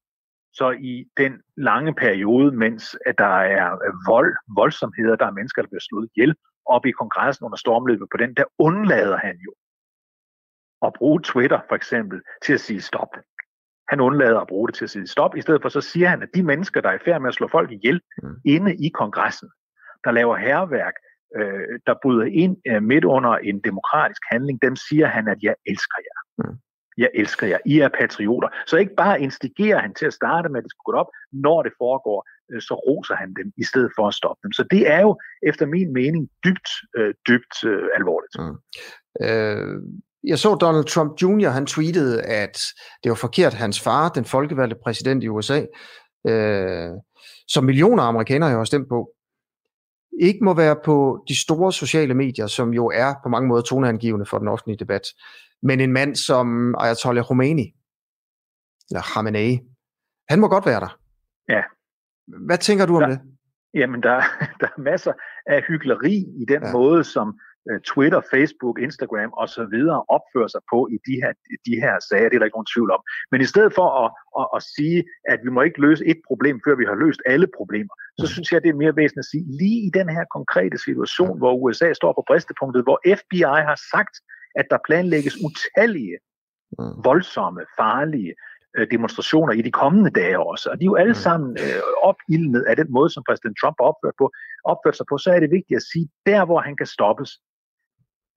Så 0.54 0.70
i 0.72 1.06
den 1.18 1.34
lange 1.58 1.94
periode, 1.96 2.52
mens 2.52 2.98
at 3.06 3.18
der 3.18 3.36
er 3.60 3.70
vold, 4.12 4.36
voldsomheder, 4.56 5.16
der 5.16 5.26
er 5.26 5.32
mennesker, 5.32 5.62
der 5.62 5.70
bliver 5.70 5.88
slået 5.90 6.10
ihjel, 6.16 6.36
op 6.66 6.86
i 6.86 6.92
kongressen 6.92 7.46
under 7.46 7.58
stormløbet 7.58 8.08
på 8.12 8.18
den, 8.18 8.34
der 8.34 8.44
undlader 8.60 9.18
han 9.18 9.38
jo 9.46 9.54
at 10.86 10.94
bruge 10.94 11.22
Twitter 11.22 11.60
for 11.70 11.76
eksempel 11.76 12.22
til 12.44 12.54
at 12.54 12.60
sige 12.60 12.82
stop. 12.82 13.12
Han 13.92 14.00
undlader 14.00 14.40
at 14.40 14.48
bruge 14.48 14.68
det 14.68 14.76
til 14.76 14.84
at 14.84 14.90
sige 14.90 15.08
stop. 15.08 15.38
I 15.38 15.42
stedet 15.42 15.62
for 15.62 15.70
så 15.70 15.82
siger 15.82 16.08
han, 16.10 16.22
at 16.24 16.30
de 16.36 16.44
mennesker, 16.44 16.82
der 16.82 16.90
er 16.90 16.94
i 16.96 17.06
færd 17.06 17.22
med 17.22 17.28
at 17.28 17.34
slå 17.34 17.48
folk 17.48 17.72
ihjel 17.72 18.02
mm. 18.24 18.36
inde 18.46 18.76
i 18.86 18.90
kongressen, 18.90 19.50
der 20.04 20.12
laver 20.12 20.36
herværk, 20.36 20.94
øh, 21.38 21.80
der 21.88 21.96
bryder 22.04 22.26
ind 22.26 22.58
øh, 22.68 22.84
midt 22.84 23.06
under 23.06 23.34
en 23.50 23.60
demokratisk 23.60 24.22
handling, 24.32 24.62
dem 24.62 24.76
siger 24.76 25.08
han, 25.08 25.28
at 25.28 25.38
jeg 25.42 25.56
elsker 25.68 26.00
jer. 26.08 26.20
Mm. 26.38 26.58
Jeg 26.98 27.10
elsker 27.14 27.48
jer. 27.48 27.58
I 27.66 27.80
er 27.80 27.90
patrioter. 28.00 28.50
Så 28.68 28.78
ikke 28.78 28.96
bare 28.96 29.22
instigerer 29.22 29.80
han 29.80 29.94
til 29.94 30.06
at 30.06 30.14
starte 30.14 30.50
med, 30.50 30.58
at 30.58 30.64
det 30.64 30.72
skal 30.72 30.86
gå 30.86 30.92
op. 30.92 31.12
Når 31.32 31.64
det 31.64 31.74
foregår, 31.78 32.28
øh, 32.52 32.62
så 32.62 32.74
roser 32.74 33.16
han 33.16 33.34
dem, 33.34 33.52
i 33.58 33.64
stedet 33.64 33.92
for 33.98 34.08
at 34.08 34.14
stoppe 34.14 34.40
dem. 34.44 34.52
Så 34.52 34.64
det 34.72 34.92
er 34.92 35.02
jo, 35.02 35.20
efter 35.48 35.66
min 35.66 35.94
mening, 35.94 36.30
dybt, 36.46 36.70
øh, 36.98 37.14
dybt 37.28 37.56
øh, 37.66 37.88
alvorligt. 37.96 38.36
Mm. 38.40 38.58
Øh, 39.26 39.78
jeg 40.24 40.40
så 40.40 40.56
Donald 40.56 40.86
Trump 40.86 41.22
Jr., 41.22 41.50
han 41.50 41.66
tweetede, 41.66 42.22
at 42.22 42.58
det 43.04 43.10
var 43.10 43.16
forkert, 43.16 43.54
hans 43.54 43.82
far, 43.82 44.10
den 44.10 44.26
folkevalgte 44.26 44.78
præsident 44.84 45.24
i 45.24 45.28
USA, 45.28 45.66
øh, 46.28 46.90
som 47.48 47.64
millioner 47.64 48.04
af 48.04 48.08
amerikanere 48.08 48.50
har 48.50 48.64
stemt 48.64 48.90
på, 48.90 49.10
ikke 50.22 50.44
må 50.44 50.54
være 50.54 50.76
på 50.86 51.24
de 51.28 51.42
store 51.42 51.74
sociale 51.74 52.14
medier, 52.14 52.48
som 52.48 52.74
jo 52.74 52.88
er 52.88 53.14
på 53.24 53.30
mange 53.30 53.48
måder 53.48 53.62
toneangivende 53.62 54.26
for 54.26 54.38
den 54.38 54.48
offentlige 54.48 54.78
debat, 54.78 55.02
men 55.64 55.80
en 55.80 55.94
mand 55.94 56.16
som 56.16 56.76
Ayatollah 56.78 57.26
Khomeini, 57.26 57.74
eller 58.90 59.02
Khamenei, 59.02 59.60
han 60.30 60.40
må 60.40 60.48
godt 60.48 60.66
være 60.66 60.80
der. 60.80 60.98
Ja. 61.50 61.62
Hvad 62.46 62.58
tænker 62.58 62.86
du 62.86 62.96
om 62.96 63.02
der, 63.02 63.10
det? 63.10 63.20
Jamen, 63.74 64.04
der, 64.04 64.16
der 64.60 64.68
er 64.78 64.82
masser 64.82 65.14
af 65.46 65.64
hyggeleri 65.68 66.16
i 66.42 66.46
den 66.48 66.64
ja. 66.64 66.72
måde, 66.72 67.04
som 67.04 67.40
Twitter, 67.92 68.22
Facebook, 68.34 68.76
Instagram 68.80 69.32
osv. 69.44 69.76
opfører 70.18 70.50
sig 70.56 70.62
på 70.72 70.80
i 70.96 70.98
de 71.08 71.16
her, 71.22 71.32
de 71.68 71.76
her 71.84 71.96
sager. 72.10 72.28
Det 72.30 72.36
er 72.36 72.42
der 72.42 72.50
ikke 72.50 72.60
nogen 72.60 72.74
tvivl 72.76 72.92
om. 72.98 73.02
Men 73.32 73.42
i 73.42 73.48
stedet 73.54 73.72
for 73.78 73.88
at, 74.04 74.10
at, 74.40 74.48
at 74.58 74.62
sige, 74.76 75.00
at 75.32 75.40
vi 75.46 75.50
må 75.56 75.62
ikke 75.62 75.82
løse 75.82 76.04
et 76.12 76.20
problem, 76.30 76.62
før 76.66 76.76
vi 76.82 76.86
har 76.92 76.98
løst 77.04 77.22
alle 77.26 77.48
problemer, 77.58 77.94
så 78.20 78.26
mm. 78.26 78.32
synes 78.34 78.52
jeg, 78.52 78.60
det 78.64 78.70
er 78.70 78.84
mere 78.84 78.96
væsentligt 79.02 79.26
at 79.28 79.32
sige, 79.34 79.46
lige 79.62 79.80
i 79.88 79.90
den 80.00 80.08
her 80.16 80.26
konkrete 80.38 80.78
situation, 80.86 81.38
hvor 81.42 81.54
USA 81.64 81.94
står 81.94 82.12
på 82.14 82.24
bristepunktet, 82.28 82.84
hvor 82.88 82.98
FBI 83.20 83.62
har 83.70 83.80
sagt, 83.94 84.16
at 84.60 84.66
der 84.72 84.86
planlægges 84.88 85.36
utallige, 85.48 86.18
mm. 86.80 86.94
voldsomme, 87.10 87.62
farlige 87.80 88.34
øh, 88.78 88.88
demonstrationer 88.92 89.54
i 89.54 89.62
de 89.62 89.72
kommende 89.72 90.12
dage 90.22 90.40
også. 90.40 90.70
Og 90.70 90.76
de 90.80 90.84
er 90.86 90.92
jo 90.94 90.96
alle 90.96 91.18
mm. 91.18 91.24
sammen 91.28 91.50
øh, 91.66 91.82
opildnet 92.10 92.64
af 92.70 92.76
den 92.76 92.90
måde, 92.90 93.10
som 93.10 93.24
præsident 93.28 93.58
Trump 93.62 93.76
har 93.80 93.88
opført, 93.92 94.16
på, 94.22 94.32
opført 94.72 94.98
sig 94.98 95.06
på. 95.10 95.18
Så 95.18 95.30
er 95.36 95.40
det 95.40 95.52
vigtigt 95.58 95.78
at 95.78 95.88
sige, 95.92 96.08
der 96.26 96.46
hvor 96.46 96.60
han 96.68 96.76
kan 96.76 96.86
stoppes, 96.86 97.32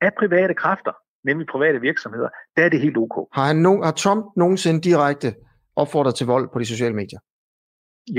af 0.04 0.10
private 0.18 0.54
kræfter, 0.54 0.92
nemlig 1.28 1.46
private 1.46 1.80
virksomheder, 1.80 2.28
der 2.56 2.64
er 2.64 2.68
det 2.68 2.80
helt 2.80 2.96
ok. 2.96 3.16
Har, 3.36 3.46
han 3.46 3.66
no- 3.66 3.84
har 3.84 3.94
Trump 4.02 4.24
nogensinde 4.36 4.80
direkte 4.80 5.34
opfordret 5.76 6.14
til 6.14 6.26
vold 6.26 6.48
på 6.52 6.58
de 6.58 6.66
sociale 6.74 6.94
medier? 6.94 7.20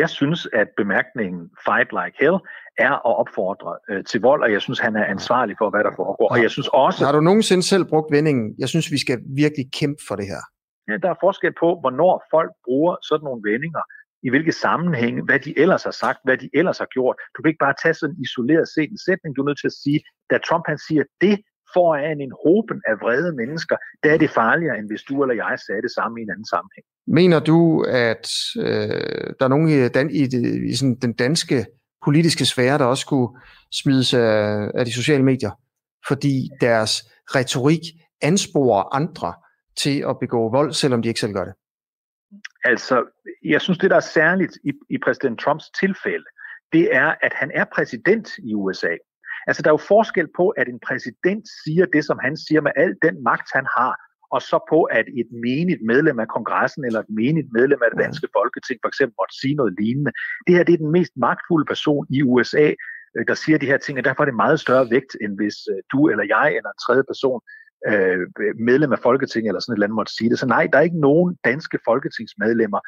Jeg 0.01 0.09
synes, 0.09 0.47
at 0.53 0.67
bemærkningen 0.77 1.41
fight 1.65 1.89
like 1.99 2.17
hell 2.19 2.37
er 2.77 2.93
at 3.09 3.13
opfordre 3.21 3.71
øh, 3.89 4.03
til 4.03 4.21
vold, 4.21 4.41
og 4.43 4.51
jeg 4.51 4.61
synes, 4.61 4.79
han 4.79 4.95
er 4.95 5.05
ansvarlig 5.05 5.55
for, 5.57 5.69
hvad 5.69 5.83
der 5.83 5.93
foregår. 5.95 6.27
Og 6.33 6.41
jeg 6.41 6.51
synes 6.51 6.69
også... 6.73 7.05
Har 7.05 7.11
du 7.11 7.21
nogensinde 7.21 7.63
selv 7.63 7.85
brugt 7.85 8.11
vendingen, 8.11 8.55
jeg 8.59 8.69
synes, 8.69 8.91
vi 8.91 8.97
skal 8.97 9.17
virkelig 9.43 9.65
kæmpe 9.79 10.01
for 10.07 10.15
det 10.15 10.27
her? 10.33 10.41
Ja, 10.89 10.97
der 11.03 11.09
er 11.09 11.19
forskel 11.21 11.53
på, 11.63 11.69
hvornår 11.81 12.13
folk 12.35 12.51
bruger 12.65 12.93
sådan 13.09 13.25
nogle 13.27 13.41
vendinger, 13.51 13.83
i 14.27 14.29
hvilke 14.29 14.51
sammenhænge, 14.65 15.19
hvad 15.27 15.39
de 15.39 15.59
ellers 15.63 15.83
har 15.83 15.95
sagt, 16.03 16.19
hvad 16.23 16.37
de 16.37 16.49
ellers 16.59 16.77
har 16.77 16.89
gjort. 16.95 17.15
Du 17.33 17.41
kan 17.41 17.49
ikke 17.49 17.65
bare 17.67 17.79
tage 17.83 17.93
sådan 18.01 18.17
isoleret 18.25 18.67
set 18.75 18.89
en 18.91 19.01
sætning, 19.07 19.35
du 19.35 19.41
er 19.41 19.47
nødt 19.49 19.61
til 19.61 19.71
at 19.73 19.79
sige, 19.83 19.99
da 20.29 20.35
Trump 20.47 20.63
han 20.71 20.79
siger 20.87 21.03
det 21.21 21.35
foran 21.73 22.21
en 22.21 22.33
hoben 22.43 22.81
af 22.87 22.95
vrede 23.01 23.31
mennesker, 23.35 23.77
der 24.03 24.13
er 24.13 24.17
det 24.17 24.29
farligere, 24.29 24.77
end 24.77 24.87
hvis 24.89 25.03
du 25.03 25.23
eller 25.23 25.35
jeg 25.35 25.59
sagde 25.65 25.81
det 25.81 25.91
samme 25.91 26.19
i 26.19 26.23
en 26.23 26.29
anden 26.29 26.45
sammenhæng. 26.45 26.85
Mener 27.07 27.39
du, 27.39 27.81
at 27.81 28.27
øh, 28.57 29.33
der 29.39 29.45
er 29.45 29.47
nogen 29.47 29.69
i, 29.69 29.87
dan, 29.87 30.09
i, 30.09 30.27
det, 30.27 30.63
i 30.71 30.75
sådan 30.75 30.95
den 30.95 31.13
danske 31.13 31.65
politiske 32.05 32.45
sfære, 32.45 32.77
der 32.77 32.85
også 32.85 33.01
skulle 33.01 33.29
smides 33.71 34.13
af, 34.13 34.71
af 34.75 34.85
de 34.85 34.93
sociale 34.93 35.23
medier, 35.23 35.51
fordi 36.07 36.49
deres 36.61 36.93
retorik 37.35 37.81
ansporer 38.21 38.95
andre 38.95 39.33
til 39.77 40.05
at 40.09 40.19
begå 40.19 40.49
vold, 40.49 40.73
selvom 40.73 41.01
de 41.01 41.07
ikke 41.07 41.19
selv 41.19 41.33
gør 41.33 41.45
det? 41.45 41.53
Altså, 42.63 43.03
jeg 43.43 43.61
synes, 43.61 43.77
det 43.77 43.89
der 43.89 43.95
er 43.95 44.09
særligt 44.19 44.57
i, 44.63 44.71
i 44.89 44.97
præsident 45.05 45.39
Trumps 45.39 45.69
tilfælde, 45.79 46.25
det 46.73 46.95
er, 46.95 47.15
at 47.21 47.33
han 47.33 47.51
er 47.53 47.65
præsident 47.75 48.29
i 48.37 48.55
USA. 48.55 48.95
Altså, 49.47 49.61
der 49.61 49.69
er 49.69 49.77
jo 49.77 49.89
forskel 49.95 50.27
på, 50.39 50.49
at 50.49 50.67
en 50.67 50.79
præsident 50.87 51.45
siger 51.63 51.85
det, 51.85 52.03
som 52.05 52.17
han 52.25 52.37
siger 52.37 52.61
med 52.61 52.71
al 52.75 52.95
den 53.05 53.23
magt, 53.23 53.49
han 53.57 53.65
har, 53.77 53.91
og 54.35 54.41
så 54.41 54.57
på, 54.69 54.79
at 54.83 55.05
et 55.21 55.29
menigt 55.45 55.81
medlem 55.91 56.19
af 56.19 56.27
kongressen 56.27 56.85
eller 56.85 56.99
et 56.99 57.11
menigt 57.19 57.49
medlem 57.57 57.79
af 57.85 57.89
det 57.91 57.99
danske 58.05 58.27
folketing 58.37 58.77
for 58.83 58.89
eksempel 58.91 59.15
måtte 59.21 59.35
sige 59.41 59.55
noget 59.55 59.73
lignende. 59.79 60.11
Det 60.45 60.55
her 60.55 60.63
det 60.63 60.73
er 60.73 60.83
den 60.85 60.91
mest 60.97 61.13
magtfulde 61.25 61.65
person 61.73 62.05
i 62.17 62.19
USA, 62.31 62.67
øh, 63.15 63.23
der 63.29 63.33
siger 63.43 63.57
de 63.57 63.71
her 63.71 63.77
ting, 63.77 63.95
og 63.97 64.05
derfor 64.05 64.21
er 64.23 64.29
det 64.29 64.43
meget 64.43 64.59
større 64.65 64.89
vægt, 64.95 65.13
end 65.23 65.33
hvis 65.39 65.57
øh, 65.71 65.79
du 65.91 65.99
eller 66.11 66.25
jeg 66.35 66.47
eller 66.57 66.71
en 66.71 66.83
tredje 66.85 67.05
person 67.11 67.39
øh, 67.89 68.23
medlem 68.69 68.91
af 68.97 68.99
Folketinget 69.07 69.49
eller 69.49 69.61
sådan 69.61 69.73
et 69.73 69.77
eller 69.77 69.87
andet 69.87 70.01
måtte 70.01 70.15
sige 70.17 70.29
det. 70.29 70.39
Så 70.39 70.47
nej, 70.55 70.63
der 70.71 70.77
er 70.77 70.87
ikke 70.89 71.05
nogen 71.09 71.29
danske 71.49 71.77
folketingsmedlemmer 71.89 72.81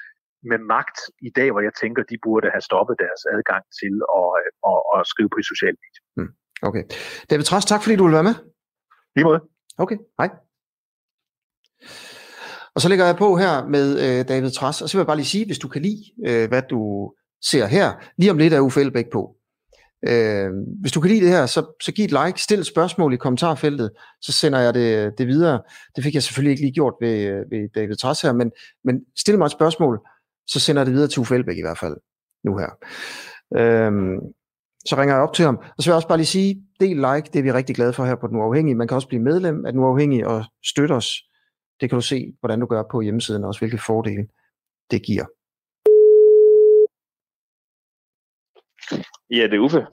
med 0.52 0.60
magt 0.76 0.98
i 1.28 1.30
dag, 1.40 1.50
hvor 1.52 1.64
jeg 1.68 1.74
tænker, 1.82 2.02
de 2.12 2.18
burde 2.26 2.48
have 2.56 2.66
stoppet 2.70 2.96
deres 3.06 3.22
adgang 3.36 3.64
til 3.80 3.94
at, 4.20 4.30
at, 4.72 4.80
at 4.96 5.02
skrive 5.12 5.30
på 5.30 5.38
de 5.42 5.48
sociale 5.54 5.78
medier. 5.84 6.04
Hmm. 6.18 6.32
Okay. 6.62 6.84
David 7.30 7.44
Træs, 7.44 7.66
tak 7.66 7.84
fordi 7.84 7.96
du 7.96 8.04
vil 8.04 8.14
være 8.14 8.24
med. 8.24 8.34
Lige 9.16 9.26
måde. 9.26 9.42
Okay, 9.78 9.98
hej. 10.20 10.30
Og 12.76 12.82
så 12.82 12.90
lægger 12.90 13.06
jeg 13.06 13.16
på 13.16 13.36
her 13.36 13.68
med 13.68 14.20
øh, 14.20 14.28
David 14.28 14.52
Træs, 14.52 14.82
og 14.82 14.90
så 14.90 14.98
vil 14.98 15.00
jeg 15.00 15.08
bare 15.08 15.16
lige 15.16 15.26
sige, 15.26 15.46
hvis 15.46 15.60
du 15.60 15.68
kan 15.68 15.82
lide, 15.82 16.04
øh, 16.28 16.48
hvad 16.50 16.62
du 16.70 17.12
ser 17.44 17.66
her, 17.66 17.94
lige 18.18 18.32
om 18.32 18.38
lidt 18.38 18.54
er 18.54 18.60
Uffe 18.60 18.82
Elbæk 18.82 19.06
på. 19.12 19.36
Øh, 20.08 20.50
hvis 20.82 20.92
du 20.92 21.02
kan 21.02 21.12
lide 21.12 21.22
det 21.22 21.30
her, 21.30 21.46
så, 21.46 21.78
så 21.84 21.92
giv 21.92 22.06
et 22.06 22.12
like, 22.12 22.42
stil 22.42 22.60
et 22.60 22.66
spørgsmål 22.66 23.14
i 23.14 23.18
kommentarfeltet, 23.18 23.92
så 24.22 24.32
sender 24.32 24.60
jeg 24.60 24.74
det, 24.74 25.14
det 25.18 25.28
videre. 25.28 25.62
Det 25.96 26.04
fik 26.04 26.14
jeg 26.14 26.24
selvfølgelig 26.24 26.52
ikke 26.52 26.64
lige 26.64 26.74
gjort 26.74 26.94
ved, 27.02 27.18
ved 27.52 27.70
David 27.76 27.96
Træs 27.96 28.22
her, 28.22 28.34
men, 28.34 28.52
men 28.84 28.96
stil 29.18 29.38
mig 29.38 29.46
et 29.46 29.52
spørgsmål, 29.52 30.00
så 30.48 30.60
sender 30.60 30.82
jeg 30.82 30.86
det 30.86 30.94
videre 30.94 31.08
til 31.08 31.20
Uffe 31.20 31.36
Elbæk 31.36 31.58
i 31.58 31.62
hvert 31.62 31.80
fald, 31.80 31.96
nu 32.44 32.58
her. 32.58 32.70
Øh, 33.58 33.92
så 34.89 34.96
ringer 34.96 35.15
jeg 35.15 35.24
op 35.24 35.34
til 35.34 35.46
ham. 35.46 35.58
Og 35.58 35.79
så 35.79 35.84
vil 35.84 35.91
jeg 35.91 35.96
også 35.96 36.08
bare 36.08 36.17
lige 36.17 36.36
sige, 36.38 36.63
del 36.79 36.96
like, 36.96 37.29
det 37.34 37.39
er 37.39 37.44
vi 37.44 37.51
rigtig 37.51 37.75
glade 37.75 37.94
for 37.94 38.06
her 38.06 38.15
på 38.15 38.27
Den 38.27 38.38
Uafhængige. 38.38 38.75
Man 38.75 38.88
kan 38.88 38.96
også 38.96 39.08
blive 39.08 39.24
medlem 39.24 39.65
af 39.65 39.72
Den 39.72 39.82
Uafhængige 39.82 40.27
og 40.27 40.46
støtte 40.63 40.94
os. 40.94 41.10
Det 41.79 41.89
kan 41.89 41.96
du 41.96 42.01
se, 42.01 42.34
hvordan 42.39 42.60
du 42.60 42.65
gør 42.65 42.84
på 42.91 43.01
hjemmesiden, 43.01 43.44
og 43.44 43.48
også 43.48 43.62
hvilke 43.62 43.77
fordele 43.77 44.27
det 44.91 45.06
giver. 45.06 45.25
Ja, 49.29 49.44
det 49.44 49.53
er 49.53 49.60
Uffe. 49.60 49.88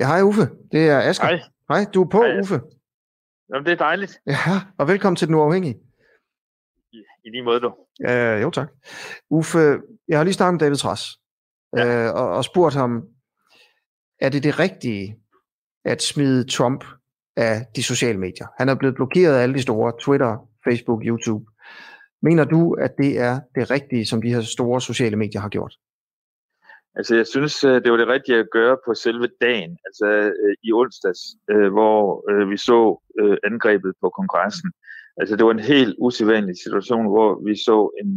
Ja, 0.00 0.06
hej 0.06 0.22
Uffe. 0.22 0.42
Det 0.72 0.88
er 0.88 1.00
Asger. 1.00 1.26
Hej. 1.26 1.40
Hej, 1.68 1.90
du 1.94 2.02
er 2.02 2.08
på, 2.08 2.22
hej, 2.22 2.40
Uffe. 2.40 2.60
Jamen, 3.48 3.66
det 3.66 3.72
er 3.72 3.76
dejligt. 3.76 4.20
Ja, 4.26 4.60
og 4.78 4.88
velkommen 4.88 5.16
til 5.16 5.28
Den 5.28 5.34
Uafhængige. 5.34 5.76
I, 6.92 6.96
i 7.24 7.30
lige 7.30 7.42
måde, 7.42 7.60
du. 7.60 7.74
Ja, 8.00 8.38
jo 8.38 8.50
tak. 8.50 8.68
Uffe, 9.30 9.58
jeg 10.08 10.18
har 10.18 10.24
lige 10.24 10.34
snakket 10.34 10.54
med 10.54 10.60
David 10.60 10.76
Træs, 10.76 11.02
ja. 11.76 12.06
øh, 12.06 12.14
og, 12.14 12.28
og 12.28 12.44
spurgt 12.44 12.74
ham, 12.74 13.08
er 14.20 14.28
det 14.28 14.42
det 14.42 14.58
rigtige 14.58 15.16
at 15.84 16.02
smide 16.02 16.44
Trump 16.44 16.84
af 17.36 17.66
de 17.76 17.82
sociale 17.82 18.18
medier? 18.18 18.46
Han 18.58 18.68
er 18.68 18.74
blevet 18.74 18.94
blokeret 18.94 19.34
af 19.34 19.42
alle 19.42 19.54
de 19.54 19.62
store, 19.62 19.92
Twitter, 20.00 20.48
Facebook, 20.64 21.02
YouTube. 21.04 21.44
Mener 22.22 22.44
du, 22.44 22.72
at 22.72 22.92
det 22.98 23.18
er 23.18 23.40
det 23.54 23.70
rigtige, 23.70 24.06
som 24.06 24.22
de 24.22 24.34
her 24.34 24.40
store 24.40 24.80
sociale 24.80 25.16
medier 25.16 25.40
har 25.40 25.48
gjort? 25.48 25.74
Altså, 26.96 27.16
jeg 27.16 27.26
synes, 27.26 27.64
øh, 27.64 27.82
det 27.82 27.90
var 27.92 27.96
det 27.96 28.08
rigtige 28.08 28.38
at 28.38 28.50
gøre 28.52 28.76
på 28.86 28.94
selve 28.94 29.28
dagen, 29.40 29.78
altså 29.86 30.06
øh, 30.42 30.54
i 30.62 30.72
onsdags, 30.72 31.20
øh, 31.50 31.72
hvor 31.72 32.00
vi 32.50 32.56
så 32.56 32.78
angrebet 33.44 33.92
på 34.00 34.08
kongressen. 34.18 34.72
Altså, 35.16 35.36
det 35.36 35.44
var 35.44 35.50
en 35.50 35.70
helt 35.74 35.94
usædvanlig 35.98 36.56
situation, 36.62 37.06
hvor 37.06 37.44
vi 37.46 37.56
så 37.56 37.90
en 38.02 38.12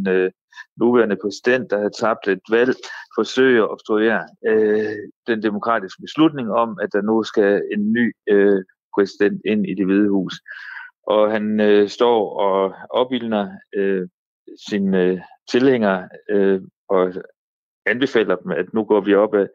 nuværende 0.76 1.16
præsident, 1.22 1.70
der 1.70 1.76
havde 1.76 1.98
tabt 2.00 2.28
et 2.28 2.40
valg, 2.50 2.76
forsøge 3.18 3.58
at 3.62 3.70
obstruere 3.70 4.28
den 5.26 5.42
demokratiske 5.42 6.02
beslutning 6.02 6.50
om, 6.50 6.78
at 6.82 6.92
der 6.92 7.02
nu 7.02 7.22
skal 7.22 7.62
en 7.74 7.92
ny 7.92 8.14
præsident 8.94 9.40
ind 9.44 9.66
i 9.66 9.74
det 9.74 9.86
hvide 9.86 10.08
hus. 10.08 10.34
Og 11.06 11.30
han 11.30 11.60
øh, 11.60 11.88
står 11.88 12.38
og 12.46 12.74
opildner 12.90 13.50
øh, 13.74 14.08
sine 14.68 15.02
øh, 15.02 15.20
tilhængere 15.50 16.08
øh, 16.30 16.60
og 16.88 17.12
anbefaler 17.86 18.36
dem, 18.36 18.50
at 18.52 18.74
nu 18.74 18.84
går 18.84 19.00
vi 19.00 19.14
op 19.14 19.34
ad 19.34 19.46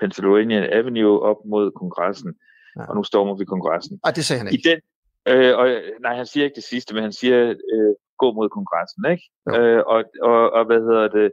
Pennsylvania 0.00 0.78
Avenue 0.78 1.20
op 1.20 1.36
mod 1.44 1.70
kongressen, 1.70 2.34
ja. 2.76 2.84
og 2.88 2.96
nu 2.96 3.04
stormer 3.04 3.34
vi 3.36 3.44
kongressen. 3.44 4.00
Og 4.04 4.16
det 4.16 4.24
sagde 4.24 4.38
han 4.38 4.48
ikke. 4.52 4.68
I 4.68 4.70
den, 4.70 4.80
øh, 5.28 5.56
og, 5.58 5.66
nej, 6.00 6.14
han 6.16 6.26
siger 6.26 6.44
ikke 6.44 6.54
det 6.54 6.64
sidste, 6.64 6.94
men 6.94 7.02
han 7.02 7.12
siger, 7.12 7.50
øh, 7.50 7.94
gå 8.18 8.32
mod 8.32 8.48
kongressen, 8.48 9.04
ikke? 9.12 9.24
Øh, 9.56 9.82
og, 9.86 10.04
og, 10.22 10.52
og 10.52 10.64
hvad 10.64 10.80
hedder 10.80 11.08
det? 11.08 11.32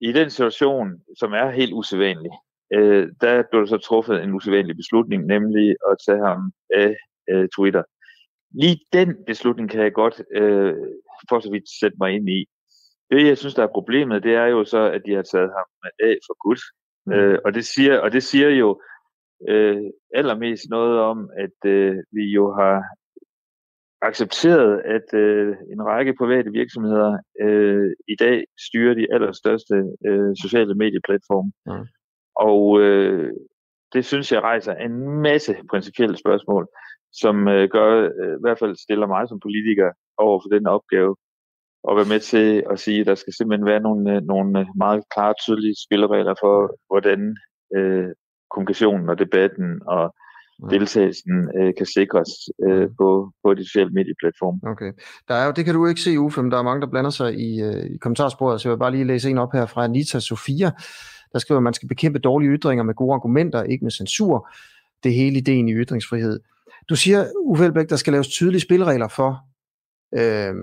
I 0.00 0.12
den 0.12 0.30
situation, 0.30 0.88
som 1.18 1.32
er 1.32 1.50
helt 1.50 1.72
usædvanlig, 1.72 2.32
øh, 2.72 3.08
der 3.20 3.42
blev 3.50 3.60
der 3.60 3.66
så 3.66 3.78
truffet 3.78 4.22
en 4.22 4.34
usædvanlig 4.34 4.76
beslutning, 4.76 5.26
nemlig 5.26 5.76
at 5.90 5.96
tage 6.06 6.26
ham 6.26 6.52
af 6.74 6.96
øh, 7.30 7.48
Twitter. 7.56 7.82
Lige 8.54 8.80
den 8.92 9.24
beslutning 9.26 9.70
kan 9.70 9.82
jeg 9.82 9.92
godt 9.92 10.22
øh, 10.34 10.74
for 11.28 11.40
så 11.40 11.50
vidt 11.50 11.80
sætte 11.80 11.96
mig 12.00 12.12
ind 12.12 12.28
i. 12.28 12.46
Det, 13.10 13.26
jeg 13.26 13.38
synes, 13.38 13.54
der 13.54 13.62
er 13.62 13.76
problemet, 13.78 14.22
det 14.22 14.34
er 14.34 14.46
jo 14.46 14.64
så, 14.64 14.90
at 14.90 15.02
de 15.06 15.14
har 15.14 15.22
taget 15.22 15.50
ham 15.58 15.90
af 16.00 16.16
for 16.26 16.36
Gud. 16.44 16.60
Mm. 17.06 17.12
Øh, 17.12 17.38
og, 17.44 17.54
det 17.54 17.64
siger, 17.66 17.98
og 17.98 18.12
det 18.12 18.22
siger 18.22 18.48
jo 18.48 18.80
øh, 19.48 19.82
allermest 20.14 20.64
noget 20.70 20.98
om, 20.98 21.30
at 21.38 21.70
øh, 21.70 21.96
vi 22.12 22.24
jo 22.24 22.54
har 22.54 22.84
accepteret, 24.02 24.82
at 24.96 25.18
øh, 25.18 25.56
en 25.72 25.82
række 25.86 26.14
private 26.14 26.50
virksomheder 26.50 27.18
øh, 27.40 27.90
i 28.08 28.16
dag 28.20 28.44
styrer 28.66 28.94
de 28.94 29.06
allerstørste 29.14 29.74
øh, 30.06 30.36
sociale 30.42 30.74
medieplatforme. 30.74 31.52
Mm. 31.66 31.86
Og 32.36 32.80
øh, 32.80 33.32
det 33.92 34.04
synes 34.04 34.32
jeg 34.32 34.42
rejser 34.42 34.74
en 34.74 35.22
masse 35.22 35.56
principielle 35.70 36.16
spørgsmål, 36.16 36.68
som 37.12 37.48
øh, 37.48 37.68
gør, 37.68 38.10
øh, 38.20 38.34
i 38.38 38.40
hvert 38.40 38.58
fald 38.58 38.76
stiller 38.76 39.06
mig 39.06 39.28
som 39.28 39.40
politiker 39.40 39.90
over 40.18 40.40
for 40.40 40.48
den 40.56 40.66
opgave, 40.66 41.16
og 41.82 41.96
være 41.96 42.12
med 42.14 42.20
til 42.20 42.64
at 42.70 42.78
sige, 42.78 43.00
at 43.00 43.06
der 43.06 43.14
skal 43.14 43.32
simpelthen 43.32 43.66
være 43.66 43.80
nogle, 43.80 44.16
øh, 44.16 44.22
nogle 44.22 44.66
meget 44.76 45.02
klare, 45.14 45.34
tydelige 45.42 45.76
spilleregler 45.86 46.34
for, 46.40 46.76
hvordan 46.88 47.36
øh, 47.76 48.08
kommunikationen 48.50 49.08
og 49.08 49.18
debatten 49.18 49.82
og 49.86 50.14
deltagelsen 50.70 51.48
øh, 51.58 51.72
kan 51.78 51.86
sikres 51.86 52.30
øh, 52.66 52.88
på, 52.98 53.32
på 53.44 53.54
de 53.54 53.64
sociale 53.64 53.90
medieplatforme. 53.90 54.60
Okay. 54.72 54.92
Der 55.28 55.34
er 55.34 55.46
jo, 55.46 55.52
det 55.56 55.64
kan 55.64 55.74
du 55.74 55.86
ikke 55.86 56.00
se, 56.00 56.18
Uffe, 56.18 56.42
men 56.42 56.50
der 56.50 56.58
er 56.58 56.62
mange, 56.62 56.80
der 56.80 56.86
blander 56.86 57.10
sig 57.10 57.34
i, 57.34 57.62
øh, 57.62 57.84
i 57.94 57.96
kommentarsporet, 57.96 58.60
så 58.60 58.68
jeg 58.68 58.72
vil 58.72 58.78
bare 58.78 58.90
lige 58.90 59.04
læse 59.04 59.30
en 59.30 59.38
op 59.38 59.52
her 59.52 59.66
fra 59.66 59.84
Anita 59.84 60.20
Sofia, 60.20 60.70
der 61.32 61.38
skriver, 61.38 61.58
at 61.58 61.62
man 61.62 61.74
skal 61.74 61.88
bekæmpe 61.88 62.18
dårlige 62.18 62.50
ytringer 62.50 62.84
med 62.84 62.94
gode 62.94 63.14
argumenter, 63.14 63.62
ikke 63.62 63.84
med 63.84 63.90
censur. 63.90 64.48
Det 65.02 65.08
er 65.10 65.14
hele 65.14 65.38
ideen 65.38 65.68
i 65.68 65.72
ytringsfrihed. 65.72 66.40
Du 66.88 66.96
siger, 66.96 67.24
Uffe 67.40 67.64
Elbæk, 67.64 67.88
der 67.88 67.96
skal 67.96 68.12
laves 68.12 68.28
tydelige 68.28 68.60
spilregler 68.60 69.08
for, 69.08 69.30
øh, 70.14 70.54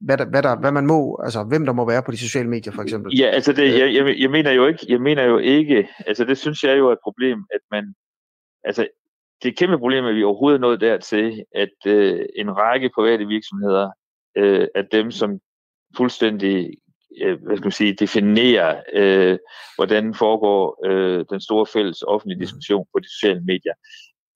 hvad, 0.00 0.18
der, 0.18 0.24
hvad, 0.24 0.42
der, 0.42 0.56
hvad 0.56 0.72
man 0.72 0.86
må, 0.86 1.20
altså 1.24 1.44
hvem 1.44 1.64
der 1.66 1.72
må 1.72 1.86
være 1.86 2.02
på 2.02 2.10
de 2.10 2.16
sociale 2.16 2.48
medier 2.48 2.72
for 2.72 2.82
eksempel. 2.82 3.18
Ja, 3.18 3.26
altså 3.26 3.52
det, 3.52 3.78
jeg, 3.78 3.94
jeg, 3.94 4.16
jeg 4.18 4.30
mener 4.30 4.50
jo 4.50 4.66
ikke, 4.66 4.86
jeg 4.88 5.00
mener 5.00 5.24
jo 5.24 5.38
ikke, 5.38 5.88
altså 6.06 6.24
det 6.24 6.38
synes 6.38 6.62
jeg 6.64 6.78
jo 6.78 6.88
er 6.88 6.92
et 6.92 7.04
problem, 7.04 7.38
at 7.54 7.60
man, 7.70 7.94
altså 8.64 8.86
det 9.42 9.48
er 9.48 9.52
et 9.52 9.58
kæmpe 9.58 9.78
problem, 9.78 10.04
at 10.04 10.14
vi 10.14 10.24
overhovedet 10.24 10.56
er 10.56 10.60
nået 10.60 10.80
dertil, 10.80 11.44
at 11.54 11.76
øh, 11.86 12.26
en 12.36 12.56
række 12.56 12.90
private 12.94 13.26
virksomheder 13.26 13.90
øh, 14.36 14.68
er 14.74 14.82
dem, 14.82 15.10
som 15.10 15.40
fuldstændig 15.96 16.70
øh, 17.22 17.42
hvad 17.42 17.56
skal 17.56 17.66
man 17.66 17.72
sige, 17.72 17.94
definerer, 17.94 18.82
øh, 18.92 19.38
hvordan 19.76 20.14
foregår 20.14 20.86
øh, 20.86 21.24
den 21.30 21.40
store 21.40 21.66
fælles 21.66 22.02
offentlige 22.02 22.40
diskussion 22.40 22.86
på 22.92 22.98
de 22.98 23.08
sociale 23.08 23.40
medier. 23.40 23.74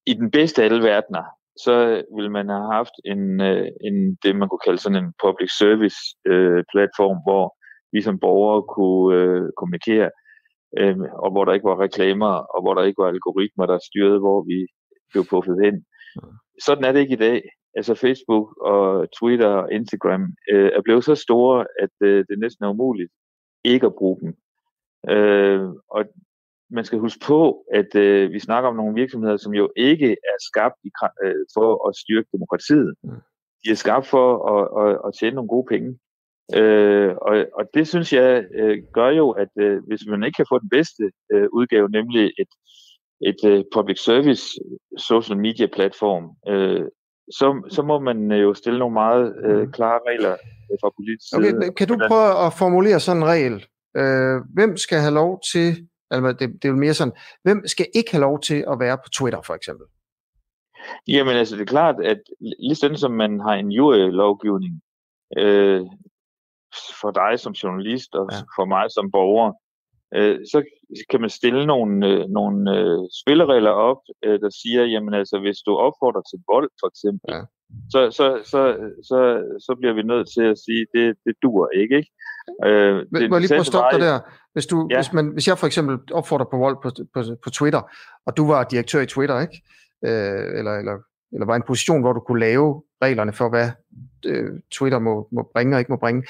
I 0.07 0.15
den 0.15 0.31
bedste 0.31 0.63
af 0.63 0.67
alle 0.67 0.83
verdener, 0.83 1.25
så 1.57 2.03
ville 2.17 2.31
man 2.31 2.49
have 2.49 2.73
haft 2.73 2.95
en, 3.05 3.41
øh, 3.41 3.67
en 3.87 4.15
det, 4.23 4.37
man 4.37 4.49
kunne 4.49 4.67
kalde 4.67 4.79
sådan 4.79 5.05
en 5.05 5.13
public 5.25 5.51
service 5.59 5.99
øh, 6.27 6.65
platform, 6.73 7.19
hvor 7.27 7.57
vi 7.93 8.03
som 8.03 8.19
borgere 8.19 8.63
kunne 8.63 9.17
øh, 9.17 9.49
kommunikere, 9.57 10.11
øh, 10.79 10.97
og 11.25 11.31
hvor 11.31 11.45
der 11.45 11.53
ikke 11.53 11.71
var 11.73 11.81
reklamer, 11.81 12.35
og 12.55 12.63
hvor 12.63 12.75
der 12.75 12.83
ikke 12.83 13.03
var 13.03 13.09
algoritmer, 13.09 13.67
der 13.67 13.79
styrede, 13.89 14.19
hvor 14.19 14.43
vi 14.51 14.67
blev 15.13 15.25
puffet 15.31 15.65
ind. 15.65 15.85
Sådan 16.65 16.85
er 16.85 16.93
det 16.93 17.01
ikke 17.01 17.13
i 17.13 17.25
dag. 17.29 17.43
altså 17.75 17.95
Facebook 17.95 18.57
og 18.61 19.09
Twitter 19.19 19.47
og 19.47 19.73
Instagram, 19.73 20.23
øh, 20.53 20.71
er 20.77 20.83
blevet 20.83 21.05
så 21.05 21.15
store, 21.15 21.67
at 21.81 21.95
øh, 22.01 22.25
det 22.29 22.39
næsten 22.39 22.65
er 22.65 22.69
umuligt 22.69 23.13
ikke 23.65 23.87
at 23.87 23.95
bruge 23.95 24.21
dem. 24.21 24.35
Øh, 25.11 25.69
og 25.91 26.05
man 26.71 26.85
skal 26.85 26.99
huske 26.99 27.25
på, 27.27 27.67
at 27.73 27.95
øh, 27.95 28.33
vi 28.33 28.39
snakker 28.39 28.71
om 28.71 28.77
nogle 28.77 28.95
virksomheder, 28.95 29.37
som 29.37 29.55
jo 29.55 29.71
ikke 29.77 30.11
er 30.13 30.37
skabt 30.41 30.75
i, 30.85 30.91
øh, 31.25 31.35
for 31.55 31.89
at 31.89 31.97
styrke 31.97 32.29
demokratiet. 32.33 32.95
De 33.65 33.71
er 33.71 33.75
skabt 33.75 34.07
for 34.07 34.27
at, 34.55 34.65
at, 34.83 35.01
at 35.07 35.15
tjene 35.21 35.35
nogle 35.35 35.49
gode 35.49 35.67
penge. 35.69 35.99
Øh, 36.55 37.15
og, 37.29 37.47
og 37.55 37.65
det 37.75 37.89
synes 37.89 38.13
jeg 38.13 38.45
øh, 38.55 38.79
gør 38.93 39.09
jo, 39.09 39.31
at 39.31 39.49
øh, 39.59 39.83
hvis 39.87 40.07
man 40.07 40.25
ikke 40.25 40.37
kan 40.37 40.51
få 40.53 40.59
den 40.59 40.69
bedste 40.69 41.03
øh, 41.33 41.49
udgave, 41.53 41.89
nemlig 41.91 42.33
et, 42.39 42.53
et 43.21 43.41
uh, 43.45 43.65
public 43.75 43.99
service 43.99 44.43
social 44.99 45.39
media 45.39 45.67
platform, 45.67 46.25
øh, 46.49 46.85
så, 47.31 47.69
så 47.71 47.83
må 47.83 47.99
man 47.99 48.33
jo 48.33 48.55
stille 48.55 48.79
nogle 48.79 48.95
meget 48.95 49.35
øh, 49.45 49.61
mm. 49.61 49.73
klare 49.73 50.01
regler 50.07 50.37
fra 50.81 50.91
politisk 50.97 51.29
side. 51.29 51.57
Okay, 51.57 51.71
kan 51.77 51.89
du 51.89 51.99
prøve 52.09 52.47
at 52.47 52.53
formulere 52.53 53.01
sådan 53.01 53.23
en 53.23 53.29
regel? 53.29 53.67
Øh, 53.97 54.41
hvem 54.55 54.77
skal 54.77 54.99
have 54.99 55.15
lov 55.15 55.41
til, 55.53 55.89
altså 56.11 56.33
det, 56.33 56.49
det 56.63 56.65
er 56.65 56.69
jo 56.69 56.77
mere 56.77 56.95
sådan, 56.95 57.15
hvem 57.43 57.67
skal 57.67 57.87
ikke 57.95 58.11
have 58.11 58.21
lov 58.21 58.41
til 58.41 58.65
at 58.73 58.81
være 58.81 58.97
på 58.97 59.09
Twitter 59.19 59.43
for 59.43 59.55
eksempel? 59.55 59.87
Jamen 61.09 61.37
altså, 61.37 61.57
det 61.57 61.63
er 61.63 61.75
klart, 61.77 61.97
at 62.05 62.21
lige 62.41 62.75
sådan 62.75 62.97
som 62.97 63.13
man 63.13 63.41
har 63.41 63.55
en 63.55 63.73
jurylovgivning, 63.73 64.83
øh, 65.37 65.83
for 67.01 67.11
dig 67.11 67.41
som 67.41 67.53
journalist 67.53 68.15
og 68.15 68.29
ja. 68.33 68.39
for 68.57 68.65
mig 68.65 68.91
som 68.91 69.11
borger, 69.11 69.53
øh, 70.15 70.39
så 70.53 70.63
kan 71.11 71.21
man 71.21 71.31
stille 71.31 71.67
nogle, 71.67 72.07
øh, 72.09 72.29
nogle 72.29 72.59
øh, 72.77 73.03
spilleregler 73.21 73.71
op, 73.71 74.01
øh, 74.25 74.41
der 74.41 74.51
siger, 74.63 74.83
jamen 74.85 75.15
altså, 75.15 75.37
hvis 75.45 75.59
du 75.67 75.73
opfordrer 75.87 76.25
til 76.31 76.39
vold, 76.53 76.71
for 76.81 76.89
eksempel, 76.93 77.27
ja. 77.35 77.41
så, 77.93 78.01
så, 78.19 78.27
så, 78.53 78.61
så, 79.09 79.19
så 79.67 79.73
bliver 79.79 79.95
vi 79.95 80.03
nødt 80.03 80.27
til 80.35 80.45
at 80.53 80.59
sige, 80.65 80.83
det, 80.95 81.07
det 81.25 81.35
dur 81.43 81.69
ikke, 81.83 81.97
ikke? 82.01 82.11
Øh, 82.67 82.95
Må 83.13 83.37
jeg 83.37 83.41
lige 83.41 83.49
prøve 83.49 83.67
at 83.67 83.73
stoppe 83.75 83.97
dig 83.97 84.01
der? 84.07 84.19
Hvis, 84.53 84.67
du, 84.67 84.89
ja. 84.91 84.97
hvis, 84.99 85.13
man, 85.13 85.27
hvis 85.37 85.49
jeg 85.49 85.59
for 85.59 85.67
eksempel 85.67 85.95
opfordrer 86.13 86.47
på 86.51 86.57
vold 86.57 86.77
på, 86.83 86.91
på, 87.15 87.21
på 87.45 87.51
Twitter, 87.51 87.83
og 88.27 88.37
du 88.37 88.47
var 88.47 88.65
direktør 88.65 89.01
i 89.01 89.07
Twitter, 89.07 89.41
ikke? 89.41 89.57
Øh, 90.07 90.59
eller, 90.59 90.73
eller, 90.81 90.97
eller 91.33 91.47
var 91.47 91.55
i 91.55 91.57
en 91.57 91.71
position, 91.73 92.01
hvor 92.01 92.13
du 92.13 92.21
kunne 92.21 92.41
lave 92.41 92.83
reglerne 93.03 93.33
for, 93.33 93.49
hvad 93.49 93.69
øh, 94.27 94.51
Twitter 94.73 94.99
må, 94.99 95.29
må 95.33 95.51
bringe 95.55 95.77
og 95.77 95.81
ikke 95.81 95.93
må 95.93 95.97
bringe. 95.97 96.23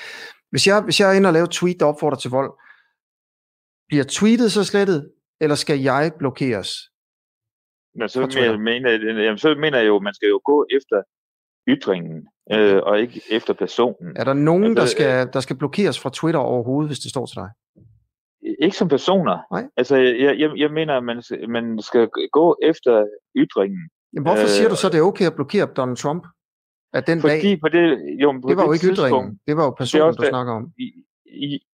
Hvis 0.50 0.67
jeg, 0.67 0.83
hvis 0.83 1.00
jeg 1.00 1.09
er 1.11 1.17
inde 1.17 1.29
og 1.29 1.33
laver 1.33 1.47
tweet, 1.47 1.81
der 1.81 1.87
opfordrer 1.87 2.17
til 2.17 2.31
vold, 2.31 2.50
bliver 3.90 4.04
tweetet 4.04 4.52
så 4.52 4.64
slettet, 4.64 5.00
eller 5.40 5.56
skal 5.64 5.78
jeg 5.80 6.12
blokeres? 6.18 6.70
Men 7.94 8.09
så, 8.09 8.20
mener, 8.59 8.90
jamen, 9.23 9.38
så 9.38 9.54
mener 9.54 9.78
jeg 9.78 9.87
jo, 9.87 9.97
at 9.97 10.02
man 10.02 10.14
skal 10.14 10.28
jo 10.28 10.40
gå 10.44 10.66
efter 10.76 11.02
ytringen, 11.68 12.26
øh, 12.52 12.80
og 12.82 13.00
ikke 13.00 13.20
efter 13.30 13.54
personen. 13.54 14.16
Er 14.16 14.25
der 14.25 14.32
nogen, 14.32 14.64
altså, 14.64 14.80
der, 14.82 14.87
skal, 14.88 15.32
der 15.32 15.40
skal 15.40 15.56
blokeres 15.56 16.00
fra 16.00 16.11
Twitter 16.12 16.40
overhovedet, 16.40 16.88
hvis 16.88 16.99
det 16.99 17.11
står 17.11 17.26
til 17.26 17.37
dig? 17.37 17.50
Ikke 18.64 18.76
som 18.76 18.88
personer. 18.88 19.38
Nej. 19.52 19.64
Altså, 19.76 19.97
jeg, 19.97 20.38
jeg, 20.38 20.50
jeg 20.56 20.70
mener, 20.70 20.94
at 20.97 21.04
man, 21.04 21.23
man 21.49 21.82
skal 21.82 22.09
gå 22.32 22.56
efter 22.62 23.06
ytringen. 23.37 23.82
Jamen, 24.12 24.26
hvorfor 24.26 24.47
siger 24.47 24.68
du 24.68 24.76
så, 24.76 24.87
at 24.87 24.92
det 24.92 24.99
er 24.99 25.02
okay 25.02 25.26
at 25.26 25.35
blokere 25.35 25.66
Donald 25.76 25.97
Trump? 25.97 26.26
At 26.92 27.06
den 27.06 27.20
Fordi 27.20 27.32
dag, 27.32 27.61
på 27.61 27.68
det, 27.68 27.85
jo, 28.23 28.32
på 28.32 28.49
det 28.49 28.56
var 28.56 28.62
det 28.62 28.68
jo 28.68 28.73
ikke 28.73 28.87
ytringen, 28.92 29.40
det 29.47 29.56
var 29.56 29.64
jo 29.64 29.70
personen, 29.70 30.06
også, 30.06 30.23
du 30.23 30.28
snakker 30.28 30.52
om. 30.52 30.73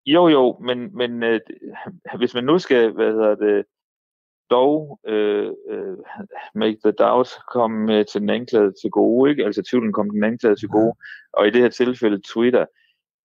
Jo, 0.06 0.28
jo, 0.28 0.60
men, 0.62 0.98
men 0.98 1.24
øh, 1.24 1.40
hvis 2.20 2.34
man 2.34 2.44
nu 2.44 2.60
skal, 2.60 2.92
hvad 2.92 3.12
hedder 3.12 3.36
det, 3.36 3.66
dog 4.50 5.00
øh, 5.08 5.52
øh, 5.70 5.98
make 6.56 6.78
the 6.84 6.92
doubt 6.92 7.30
komme 7.48 8.04
til 8.04 8.22
den 8.22 8.30
anklagede 8.30 8.74
til 8.82 8.92
gode, 8.92 9.32
ikke? 9.32 9.46
altså 9.46 9.64
tvivlen 9.72 9.94
komme 9.94 10.12
den 10.12 10.24
anklagede 10.24 10.60
til 10.60 10.70
gode, 10.70 10.94
og 11.34 11.48
i 11.48 11.50
det 11.50 11.62
her 11.62 11.70
tilfælde 11.70 12.22
Twitter, 12.34 12.66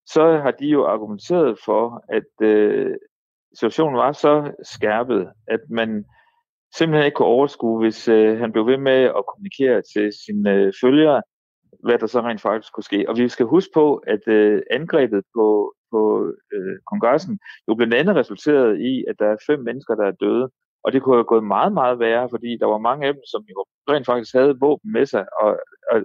så 0.06 0.38
har 0.38 0.50
de 0.50 0.66
jo 0.66 0.86
argumenteret 0.86 1.58
for, 1.64 2.04
at 2.08 2.46
øh, 2.46 2.96
situationen 3.54 3.96
var 3.96 4.12
så 4.12 4.52
skærpet, 4.62 5.32
at 5.46 5.60
man 5.70 6.04
simpelthen 6.76 7.06
ikke 7.06 7.16
kunne 7.16 7.28
overskue, 7.28 7.80
hvis 7.80 8.08
øh, 8.08 8.38
han 8.38 8.52
blev 8.52 8.66
ved 8.66 8.76
med 8.76 9.02
at 9.02 9.26
kommunikere 9.28 9.82
til 9.94 10.12
sine 10.24 10.54
øh, 10.54 10.72
følgere, 10.80 11.22
hvad 11.84 11.98
der 11.98 12.06
så 12.06 12.20
rent 12.20 12.40
faktisk 12.40 12.72
kunne 12.72 12.84
ske. 12.84 13.04
Og 13.08 13.16
vi 13.16 13.28
skal 13.28 13.46
huske 13.46 13.70
på, 13.74 13.96
at 13.96 14.28
øh, 14.28 14.62
angrebet 14.70 15.24
på 15.34 15.74
på 15.90 16.32
øh, 16.52 16.76
kongressen, 16.86 17.38
jo 17.68 17.74
blandt 17.74 17.94
andet 17.94 18.16
resulteret 18.16 18.80
i, 18.80 19.04
at 19.08 19.16
der 19.18 19.26
er 19.26 19.44
fem 19.46 19.60
mennesker, 19.60 19.94
der 19.94 20.06
er 20.06 20.20
døde. 20.20 20.50
Og 20.84 20.92
det 20.92 21.02
kunne 21.02 21.16
have 21.16 21.24
gået 21.24 21.44
meget, 21.44 21.72
meget 21.72 21.98
værre, 21.98 22.28
fordi 22.30 22.56
der 22.60 22.66
var 22.66 22.78
mange 22.78 23.06
af 23.06 23.14
dem, 23.14 23.22
som 23.26 23.42
jo 23.50 23.64
rent 23.90 24.06
faktisk 24.06 24.34
havde 24.34 24.58
våben 24.60 24.92
med 24.92 25.06
sig, 25.06 25.26
og, 25.40 25.60
og 25.90 26.04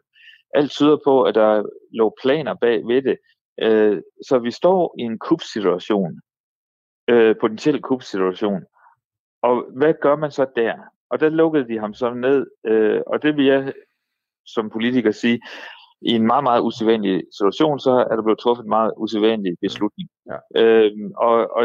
alt 0.53 0.71
tyder 0.71 0.97
på, 1.03 1.23
at 1.23 1.35
der 1.35 1.63
lå 1.91 2.15
planer 2.21 2.53
bag 2.61 2.87
ved 2.87 3.01
det. 3.01 3.17
Øh, 3.61 4.01
så 4.27 4.39
vi 4.39 4.51
står 4.51 4.95
i 4.99 5.01
en 5.01 5.19
kubsituation, 5.19 6.19
øh, 7.09 7.35
potentiel 7.41 7.81
kubsituation. 7.81 8.63
Og 9.41 9.65
hvad 9.77 9.93
gør 10.01 10.15
man 10.15 10.31
så 10.31 10.45
der? 10.55 10.75
Og 11.09 11.19
der 11.19 11.29
lukkede 11.29 11.67
de 11.67 11.79
ham 11.79 11.93
så 11.93 12.13
ned, 12.13 12.47
øh, 12.65 13.01
og 13.07 13.21
det 13.23 13.37
vil 13.37 13.45
jeg 13.45 13.73
som 14.45 14.69
politiker 14.69 15.11
sige, 15.11 15.41
i 16.01 16.11
en 16.19 16.27
meget, 16.27 16.43
meget 16.43 16.61
usædvanlig 16.61 17.23
situation, 17.37 17.79
så 17.79 17.91
er 18.09 18.15
der 18.15 18.23
blevet 18.23 18.39
truffet 18.39 18.63
en 18.63 18.75
meget 18.77 18.91
usædvanlig 18.97 19.53
beslutning. 19.61 20.07
Ja. 20.31 20.37
Øhm, 20.61 21.11
og, 21.17 21.35
og 21.57 21.63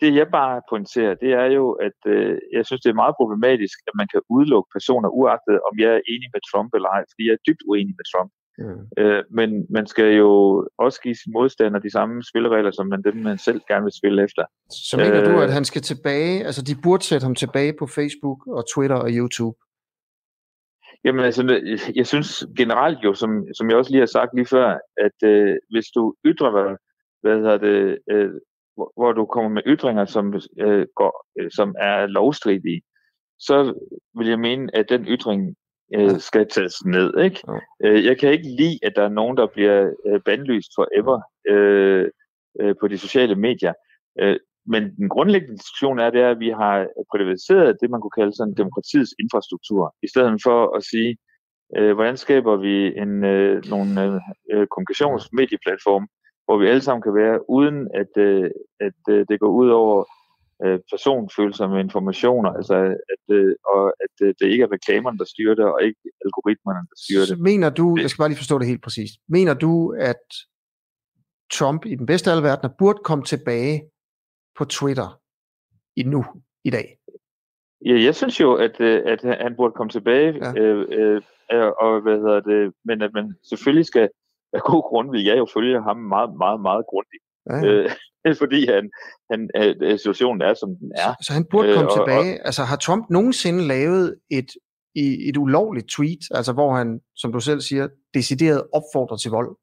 det 0.00 0.14
jeg 0.20 0.28
bare 0.40 0.56
pointerer, 0.72 1.14
det 1.22 1.32
er 1.42 1.48
jo, 1.58 1.64
at 1.86 1.98
øh, 2.14 2.38
jeg 2.56 2.66
synes, 2.66 2.82
det 2.82 2.90
er 2.90 3.02
meget 3.02 3.14
problematisk, 3.20 3.76
at 3.88 3.94
man 4.00 4.08
kan 4.12 4.20
udelukke 4.34 4.68
personer, 4.76 5.08
uagtet 5.20 5.56
om 5.68 5.74
jeg 5.82 5.90
er 5.94 6.02
enig 6.12 6.28
med 6.34 6.42
Trump 6.50 6.70
eller 6.76 6.88
ej, 6.96 7.02
fordi 7.10 7.22
jeg 7.26 7.34
er 7.36 7.44
dybt 7.46 7.62
uenig 7.70 7.94
med 8.00 8.06
Trump. 8.12 8.30
Mm. 8.58 9.02
Øh, 9.02 9.22
men 9.38 9.66
man 9.70 9.86
skal 9.86 10.08
jo 10.22 10.30
også 10.78 11.00
give 11.00 11.14
sin 11.14 11.32
modstander 11.32 11.78
de 11.78 11.92
samme 11.92 12.22
spilleregler, 12.22 12.70
som 12.70 12.86
man 12.86 13.02
dem, 13.02 13.16
man 13.16 13.38
selv 13.38 13.60
gerne 13.68 13.84
vil 13.84 13.92
spille 14.00 14.24
efter. 14.24 14.44
Så 14.70 14.96
mener 14.96 15.20
øh, 15.20 15.26
du, 15.26 15.40
at 15.40 15.52
han 15.52 15.64
skal 15.64 15.82
tilbage, 15.82 16.44
altså 16.46 16.62
de 16.62 16.74
burde 16.82 17.04
sætte 17.04 17.24
ham 17.24 17.34
tilbage 17.34 17.72
på 17.78 17.86
Facebook 17.86 18.46
og 18.46 18.64
Twitter 18.74 18.96
og 18.96 19.08
YouTube? 19.10 19.56
Jamen 21.04 21.24
altså, 21.24 21.42
jeg 21.94 22.06
synes 22.06 22.46
generelt 22.56 22.98
jo, 23.04 23.14
som, 23.14 23.46
som 23.54 23.70
jeg 23.70 23.76
også 23.76 23.90
lige 23.90 24.00
har 24.00 24.06
sagt 24.06 24.34
lige 24.34 24.46
før, 24.46 24.78
at 24.96 25.28
øh, 25.28 25.56
hvis 25.70 25.86
du 25.94 26.14
ytrer 26.24 26.50
dig, 26.50 26.76
hvad 27.22 27.36
hedder 27.36 27.58
det, 27.58 27.98
øh, 28.10 28.30
hvor, 28.74 28.92
hvor 28.96 29.12
du 29.12 29.26
kommer 29.26 29.50
med 29.50 29.62
ytringer, 29.66 30.04
som, 30.04 30.34
øh, 30.60 30.86
går, 30.96 31.26
øh, 31.40 31.50
som 31.50 31.74
er 31.78 32.06
lovstridige, 32.06 32.82
så 33.38 33.74
vil 34.18 34.28
jeg 34.28 34.38
mene, 34.38 34.76
at 34.76 34.88
den 34.88 35.04
ytring 35.04 35.56
øh, 35.94 36.18
skal 36.18 36.48
tages 36.48 36.84
ned. 36.84 37.18
Ikke? 37.18 37.40
Ja. 37.48 37.88
Øh, 37.88 38.04
jeg 38.04 38.18
kan 38.18 38.32
ikke 38.32 38.48
lide, 38.48 38.78
at 38.82 38.92
der 38.96 39.02
er 39.02 39.08
nogen, 39.08 39.36
der 39.36 39.46
bliver 39.46 39.90
øh, 40.06 40.20
bandlyst 40.20 40.70
forever 40.76 41.20
øh, 41.48 42.10
øh, 42.60 42.74
på 42.80 42.88
de 42.88 42.98
sociale 42.98 43.34
medier. 43.34 43.72
Øh, 44.20 44.36
men 44.66 44.82
den 44.96 45.08
grundlæggende 45.08 45.56
diskussion 45.56 45.98
er, 45.98 46.10
det 46.10 46.20
er, 46.20 46.30
at 46.30 46.40
vi 46.40 46.48
har 46.48 46.86
privatiseret 47.12 47.76
det, 47.80 47.90
man 47.90 48.00
kunne 48.00 48.18
kalde 48.20 48.36
sådan 48.36 48.54
demokratiets 48.62 49.14
infrastruktur, 49.22 49.94
i 50.02 50.08
stedet 50.08 50.40
for 50.46 50.76
at 50.76 50.82
sige, 50.84 51.16
øh, 51.76 51.94
hvordan 51.94 52.16
skaber 52.16 52.56
vi 52.56 52.74
en, 53.02 53.24
øh, 53.24 53.64
nogle 53.72 54.20
øh, 54.52 54.66
kommunikationsmedieplatform, 54.72 56.06
hvor 56.44 56.56
vi 56.58 56.66
alle 56.66 56.80
sammen 56.80 57.02
kan 57.02 57.14
være, 57.14 57.50
uden 57.50 57.78
at, 57.94 58.12
øh, 58.26 58.50
at 58.80 59.00
øh, 59.10 59.26
det 59.28 59.40
går 59.40 59.52
ud 59.60 59.68
over 59.68 60.04
øh, 60.64 60.78
personfølsomme 60.92 61.80
informationer, 61.80 62.50
altså 62.50 62.76
at, 63.14 63.24
øh, 63.36 63.54
og 63.74 63.82
at 64.04 64.14
øh, 64.26 64.34
det 64.38 64.46
ikke 64.52 64.64
er 64.64 64.72
reklamerne, 64.72 65.18
der 65.18 65.24
styrer 65.24 65.54
det, 65.54 65.64
og 65.64 65.82
ikke 65.82 66.00
algoritmerne, 66.24 66.78
der 66.90 66.96
styrer 67.04 67.20
det. 67.20 67.28
Så 67.28 67.36
mener 67.50 67.70
du, 67.70 67.96
jeg 68.00 68.10
skal 68.10 68.22
bare 68.22 68.28
lige 68.28 68.44
forstå 68.44 68.58
det 68.58 68.66
helt 68.66 68.82
præcist, 68.82 69.14
mener 69.28 69.54
du, 69.54 69.94
at 70.10 70.24
Trump 71.52 71.86
i 71.86 71.94
den 71.94 72.06
bedste 72.06 72.30
af 72.30 72.34
alle 72.34 72.48
verdener 72.48 72.74
burde 72.78 73.00
komme 73.04 73.24
tilbage 73.24 73.82
på 74.58 74.64
Twitter 74.64 75.20
i 75.96 76.02
nu, 76.02 76.24
i 76.64 76.70
dag? 76.70 76.98
Ja, 77.86 78.02
jeg 78.04 78.14
synes 78.14 78.40
jo, 78.40 78.54
at, 78.54 78.80
øh, 78.80 79.02
at 79.06 79.20
han 79.44 79.56
burde 79.56 79.74
komme 79.76 79.90
tilbage, 79.90 80.32
ja. 80.44 80.60
øh, 80.60 81.20
øh, 81.52 81.72
og 81.80 82.00
hvad 82.00 82.16
hedder 82.16 82.40
det, 82.40 82.72
men 82.84 83.02
at 83.02 83.10
man 83.14 83.34
selvfølgelig 83.48 83.86
skal, 83.86 84.08
af 84.52 84.60
god 84.60 84.82
grund 84.90 85.10
vil 85.10 85.24
jeg 85.24 85.38
jo 85.38 85.46
følge 85.54 85.82
ham 85.82 85.96
meget, 85.96 86.30
meget, 86.36 86.60
meget 86.60 86.84
grundigt. 86.90 87.24
Ja. 87.50 87.56
Øh, 87.66 87.90
fordi 88.42 88.66
han, 88.66 88.90
han, 89.30 89.50
at 89.54 90.00
situationen 90.00 90.42
er, 90.42 90.54
som 90.54 90.76
den 90.76 90.92
er. 90.94 91.12
Så, 91.12 91.26
så 91.26 91.32
han 91.32 91.44
burde 91.50 91.74
komme 91.74 91.92
øh, 91.92 91.98
og, 91.98 92.06
tilbage. 92.06 92.40
Og, 92.40 92.46
altså 92.46 92.62
har 92.62 92.76
Trump 92.76 93.10
nogensinde 93.10 93.66
lavet 93.66 94.16
et, 94.30 94.50
et 95.28 95.36
ulovligt 95.36 95.88
tweet, 95.88 96.24
altså 96.30 96.52
hvor 96.52 96.74
han, 96.74 97.00
som 97.16 97.32
du 97.32 97.40
selv 97.40 97.60
siger, 97.60 97.88
decideret 98.14 98.62
opfordrer 98.72 99.16
til 99.16 99.30
vold? 99.30 99.56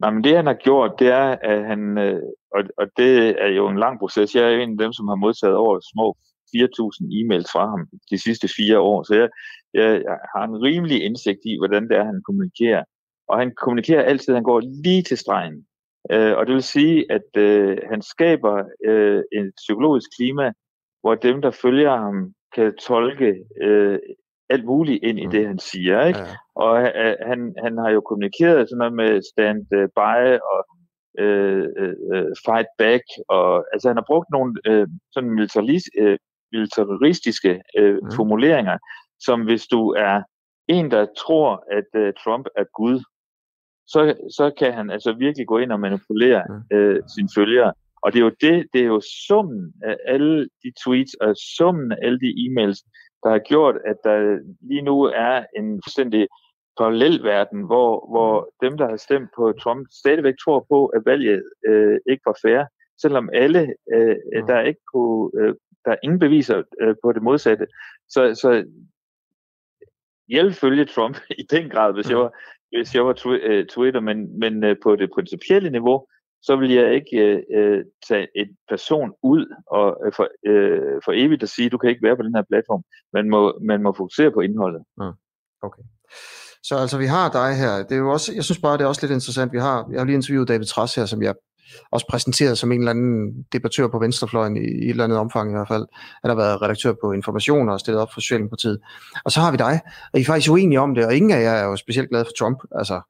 Nej, 0.00 0.10
men 0.10 0.24
det 0.24 0.36
han 0.36 0.46
har 0.46 0.54
gjort, 0.54 0.98
det 0.98 1.08
er, 1.08 1.36
at 1.42 1.64
han, 1.66 1.98
øh, 1.98 2.22
og, 2.54 2.62
og 2.78 2.86
det 2.96 3.42
er 3.42 3.48
jo 3.48 3.68
en 3.68 3.78
lang 3.78 3.98
proces. 3.98 4.34
Jeg 4.34 4.44
er 4.44 4.58
en 4.58 4.70
af 4.70 4.78
dem, 4.78 4.92
som 4.92 5.08
har 5.08 5.14
modtaget 5.14 5.56
over 5.56 5.80
små 5.92 6.16
4.000 6.56 7.06
e-mails 7.18 7.48
fra 7.52 7.70
ham 7.70 7.86
de 8.10 8.18
sidste 8.18 8.48
fire 8.56 8.78
år, 8.78 9.02
så 9.02 9.14
jeg, 9.14 9.28
jeg, 9.74 10.02
jeg 10.04 10.18
har 10.34 10.44
en 10.44 10.62
rimelig 10.62 11.04
indsigt 11.04 11.40
i, 11.44 11.56
hvordan 11.58 11.88
det 11.88 11.96
er, 11.96 12.04
han 12.04 12.22
kommunikerer. 12.26 12.84
Og 13.28 13.38
han 13.38 13.52
kommunikerer 13.54 14.02
altid, 14.02 14.34
han 14.34 14.42
går 14.42 14.60
lige 14.60 15.02
til 15.02 15.18
stregen. 15.18 15.66
Øh, 16.12 16.36
og 16.36 16.46
det 16.46 16.54
vil 16.54 16.62
sige, 16.62 17.12
at 17.12 17.36
øh, 17.36 17.78
han 17.90 18.02
skaber 18.02 18.64
øh, 18.84 19.22
et 19.32 19.52
psykologisk 19.56 20.10
klima, 20.16 20.52
hvor 21.00 21.14
dem, 21.14 21.42
der 21.42 21.50
følger 21.50 21.96
ham, 21.96 22.34
kan 22.54 22.76
tolke 22.76 23.34
øh, 23.62 23.98
alt 24.50 24.64
muligt 24.64 25.04
ind 25.04 25.18
i 25.18 25.26
mm. 25.26 25.30
det, 25.30 25.46
han 25.46 25.58
siger. 25.58 26.06
Ikke? 26.06 26.18
Ja. 26.18 26.36
Og 26.54 26.72
uh, 26.82 27.14
han, 27.30 27.54
han 27.64 27.78
har 27.78 27.90
jo 27.90 28.00
kommunikeret 28.00 28.68
sådan 28.68 28.78
noget 28.78 28.92
med 28.92 29.22
stand 29.32 29.60
by 30.00 30.22
og 30.52 30.60
uh, 31.24 31.64
uh, 31.82 32.30
fight 32.46 32.70
back. 32.78 33.04
Og, 33.28 33.64
altså 33.72 33.88
han 33.88 33.96
har 33.96 34.04
brugt 34.06 34.28
nogle 34.30 34.50
uh, 34.70 34.86
sådan 35.12 35.30
militaris, 35.30 35.84
uh, 36.02 36.16
militaristiske 36.52 37.62
uh, 37.80 37.94
mm. 38.02 38.10
formuleringer, 38.16 38.78
som 39.20 39.44
hvis 39.44 39.66
du 39.66 39.90
er 39.90 40.22
en, 40.68 40.90
der 40.90 41.06
tror, 41.18 41.64
at 41.78 41.88
uh, 42.02 42.10
Trump 42.24 42.46
er 42.56 42.64
Gud, 42.78 43.00
så, 43.86 44.00
så 44.36 44.52
kan 44.58 44.72
han 44.72 44.90
altså 44.90 45.12
virkelig 45.12 45.46
gå 45.46 45.58
ind 45.58 45.72
og 45.72 45.80
manipulere 45.80 46.42
uh, 46.74 46.96
sine 47.14 47.28
følgere. 47.36 47.72
Og 48.02 48.12
det 48.12 48.18
er 48.18 48.24
jo 48.24 48.34
det, 48.40 48.66
det 48.72 48.80
er 48.80 48.86
jo 48.86 49.00
summen 49.26 49.72
af 49.82 49.96
alle 50.06 50.48
de 50.62 50.72
tweets 50.84 51.14
og 51.14 51.36
summen 51.56 51.92
af 51.92 51.96
alle 52.02 52.20
de 52.20 52.30
e-mails, 52.44 52.78
der 53.22 53.30
har 53.30 53.38
gjort, 53.38 53.76
at 53.86 53.96
der 54.04 54.38
lige 54.60 54.82
nu 54.82 55.02
er 55.02 55.44
en 55.56 55.80
fuldstændig 55.84 56.28
parallel 56.78 57.22
verden, 57.22 57.60
hvor, 57.66 57.90
hvor 58.12 58.54
dem, 58.62 58.78
der 58.78 58.88
har 58.88 58.96
stemt 58.96 59.30
på 59.36 59.52
Trump, 59.52 59.86
stadigvæk 59.90 60.34
tror 60.44 60.66
på, 60.68 60.86
at 60.86 61.02
valget 61.06 61.42
øh, 61.68 61.98
ikke 62.10 62.22
var 62.26 62.38
fair, 62.42 62.64
selvom 63.02 63.30
alle, 63.32 63.74
øh, 63.94 64.16
der 64.48 64.60
ikke 64.60 64.80
kunne, 64.92 65.30
øh, 65.40 65.54
der 65.84 65.90
er 65.90 66.02
ingen 66.02 66.18
beviser 66.18 66.62
øh, 66.80 66.94
på 67.02 67.12
det 67.12 67.22
modsatte. 67.22 67.66
Så, 68.08 68.34
så 68.34 68.64
jeg 70.28 70.44
vil 70.44 70.54
følge 70.54 70.84
Trump 70.84 71.16
i 71.42 71.42
den 71.50 71.70
grad, 71.70 71.94
hvis 71.94 72.10
jeg 72.10 72.18
var, 72.18 72.32
hvis 72.70 72.94
jeg 72.94 73.06
var 73.06 73.14
tw- 73.14 73.46
øh, 73.48 73.66
Twitter, 73.66 74.00
men, 74.00 74.38
men 74.38 74.64
øh, 74.64 74.76
på 74.82 74.96
det 74.96 75.10
principielle 75.14 75.70
niveau, 75.70 76.06
så 76.42 76.56
vil 76.56 76.70
jeg 76.70 76.94
ikke 76.94 77.16
øh, 77.16 77.42
øh, 77.54 77.84
tage 78.08 78.26
en 78.36 78.48
person 78.68 79.12
ud 79.22 79.46
og 79.66 80.00
øh, 80.06 80.12
for, 80.16 80.28
øh, 80.46 81.00
for 81.04 81.12
evigt 81.14 81.42
at 81.42 81.48
sige, 81.48 81.70
du 81.70 81.78
kan 81.78 81.90
ikke 81.90 82.02
være 82.02 82.16
på 82.16 82.22
den 82.22 82.34
her 82.34 82.42
platform. 82.50 82.82
Man 83.12 83.30
må, 83.30 83.58
man 83.62 83.82
må 83.82 83.92
fokusere 83.92 84.30
på 84.30 84.40
indholdet. 84.40 84.82
Mm. 84.98 85.12
Okay. 85.62 85.82
Så 86.62 86.76
altså, 86.76 86.98
vi 86.98 87.06
har 87.06 87.30
dig 87.30 87.56
her. 87.56 87.72
Det 87.82 87.92
er 87.92 88.02
jo 88.06 88.10
også, 88.10 88.32
jeg 88.34 88.44
synes 88.44 88.60
bare, 88.60 88.78
det 88.78 88.84
er 88.84 88.88
også 88.88 89.02
lidt 89.02 89.12
interessant. 89.12 89.52
Vi 89.52 89.58
har, 89.58 89.88
jeg 89.90 90.00
har 90.00 90.04
lige 90.04 90.14
interviewet 90.14 90.48
David 90.48 90.66
Trass 90.66 90.94
her, 90.94 91.06
som 91.06 91.22
jeg 91.22 91.34
også 91.92 92.06
præsenteret 92.10 92.58
som 92.58 92.72
en 92.72 92.78
eller 92.78 92.90
anden 92.90 93.46
debattør 93.52 93.88
på 93.88 93.98
venstrefløjen 93.98 94.56
i, 94.56 94.60
i 94.60 94.84
et 94.84 94.90
eller 94.90 95.04
andet 95.04 95.18
omfang 95.18 95.50
i 95.50 95.54
hvert 95.54 95.68
fald. 95.68 95.86
Han 96.22 96.28
har 96.28 96.36
været 96.36 96.62
redaktør 96.62 96.92
på 97.02 97.12
Information 97.12 97.68
og 97.68 97.80
stillet 97.80 98.02
op 98.02 98.08
for 98.14 98.20
Socialdemokratiet. 98.20 98.80
Og 99.24 99.30
så 99.32 99.40
har 99.40 99.50
vi 99.50 99.56
dig, 99.56 99.80
og 100.12 100.18
I 100.18 100.22
er 100.22 100.26
faktisk 100.26 100.50
uenige 100.50 100.80
om 100.80 100.94
det, 100.94 101.06
og 101.06 101.14
ingen 101.14 101.30
af 101.30 101.42
jer 101.42 101.52
er 101.52 101.64
jo 101.64 101.76
specielt 101.76 102.08
glade 102.10 102.24
for 102.24 102.32
Trump. 102.38 102.58
Altså, 102.74 103.00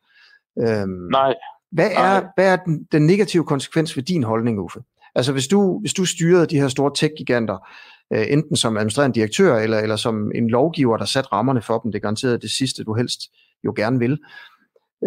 øhm, 0.58 1.08
Nej. 1.10 1.34
Hvad 1.72 1.90
er, 1.92 2.22
hvad 2.35 2.52
er 2.52 2.56
den, 2.56 2.87
den 2.92 3.06
negative 3.06 3.44
konsekvens 3.44 3.96
ved 3.96 4.02
din 4.02 4.22
holdning, 4.22 4.61
Uffe? 4.61 4.80
Altså 5.14 5.33
hvis 5.33 5.48
du, 5.48 5.80
hvis 5.80 5.94
du 5.94 6.04
styrede 6.04 6.46
de 6.46 6.61
her 6.61 6.68
store 6.68 6.92
tech-giganter, 6.96 7.68
øh, 8.12 8.26
enten 8.28 8.56
som 8.56 8.76
administrerende 8.76 9.14
direktør 9.14 9.56
eller, 9.56 9.78
eller 9.78 9.96
som 9.96 10.33
en 10.35 10.50
lovgiver, 10.50 10.96
der 10.96 11.04
satte 11.04 11.33
rammerne 11.33 11.62
for 11.62 11.78
dem, 11.78 11.92
det 11.92 12.02
garanterede 12.02 12.38
det 12.38 12.50
sidste, 12.50 12.85
du 12.85 12.94
helst 12.94 13.20
jo 13.64 13.72
gerne 13.76 13.98
vil. 13.98 14.18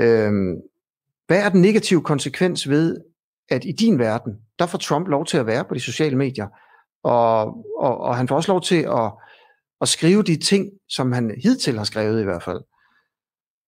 Øh, 0.02 0.32
hvad 1.28 1.46
er 1.46 1.50
den 1.50 1.62
negative 1.62 2.02
konsekvens 2.02 2.70
ved, 2.70 2.98
at 3.50 3.66
i 3.66 3.72
din 3.72 4.00
verden, 4.00 4.34
der 4.60 4.66
får 4.66 4.78
Trump 4.78 5.08
lov 5.08 5.26
til 5.26 5.38
at 5.38 5.46
være 5.46 5.66
på 5.66 5.74
de 5.74 5.80
sociale 5.80 6.18
medier, 6.18 6.48
og, 7.04 7.46
og, 7.80 7.98
og 7.98 8.18
han 8.18 8.28
får 8.28 8.36
også 8.36 8.52
lov 8.52 8.62
til 8.62 8.82
at, 8.82 9.12
at 9.82 9.88
skrive 9.88 10.24
de 10.24 10.36
ting, 10.36 10.70
som 10.90 11.12
han 11.12 11.36
hidtil 11.44 11.78
har 11.78 11.84
skrevet 11.84 12.22
i 12.22 12.24
hvert 12.24 12.44
fald. 12.44 12.62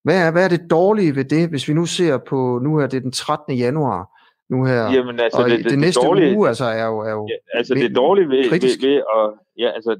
Hvad 0.06 0.28
er, 0.28 0.32
hvad 0.32 0.44
er 0.44 0.50
det 0.50 0.70
dårlige 0.70 1.16
ved 1.16 1.26
det, 1.26 1.50
hvis 1.50 1.68
vi 1.68 1.74
nu 1.74 1.86
ser 1.86 2.18
på, 2.18 2.60
nu 2.64 2.78
er 2.78 2.88
det 2.88 3.04
den 3.04 3.12
13. 3.12 3.58
januar, 3.58 4.02
nu 4.50 4.66
her, 4.66 4.92
Jamen, 4.92 5.20
altså, 5.20 5.42
og 5.42 5.50
det, 5.50 5.58
det, 5.58 5.72
det, 5.72 5.80
næste 5.80 6.00
det 6.00 6.08
dårlige, 6.08 6.38
uge 6.38 6.48
altså, 6.48 6.66
er 6.66 6.86
jo, 6.86 7.00
er 7.00 7.12
jo 7.12 7.28
ja, 7.30 7.58
altså 7.58 7.74
det 7.74 7.96
dårlige 7.96 8.30
ved, 8.30 8.50
ved, 8.50 8.88
ved 8.88 8.96
at, 9.16 9.34
ja, 9.58 9.70
altså, 9.70 10.00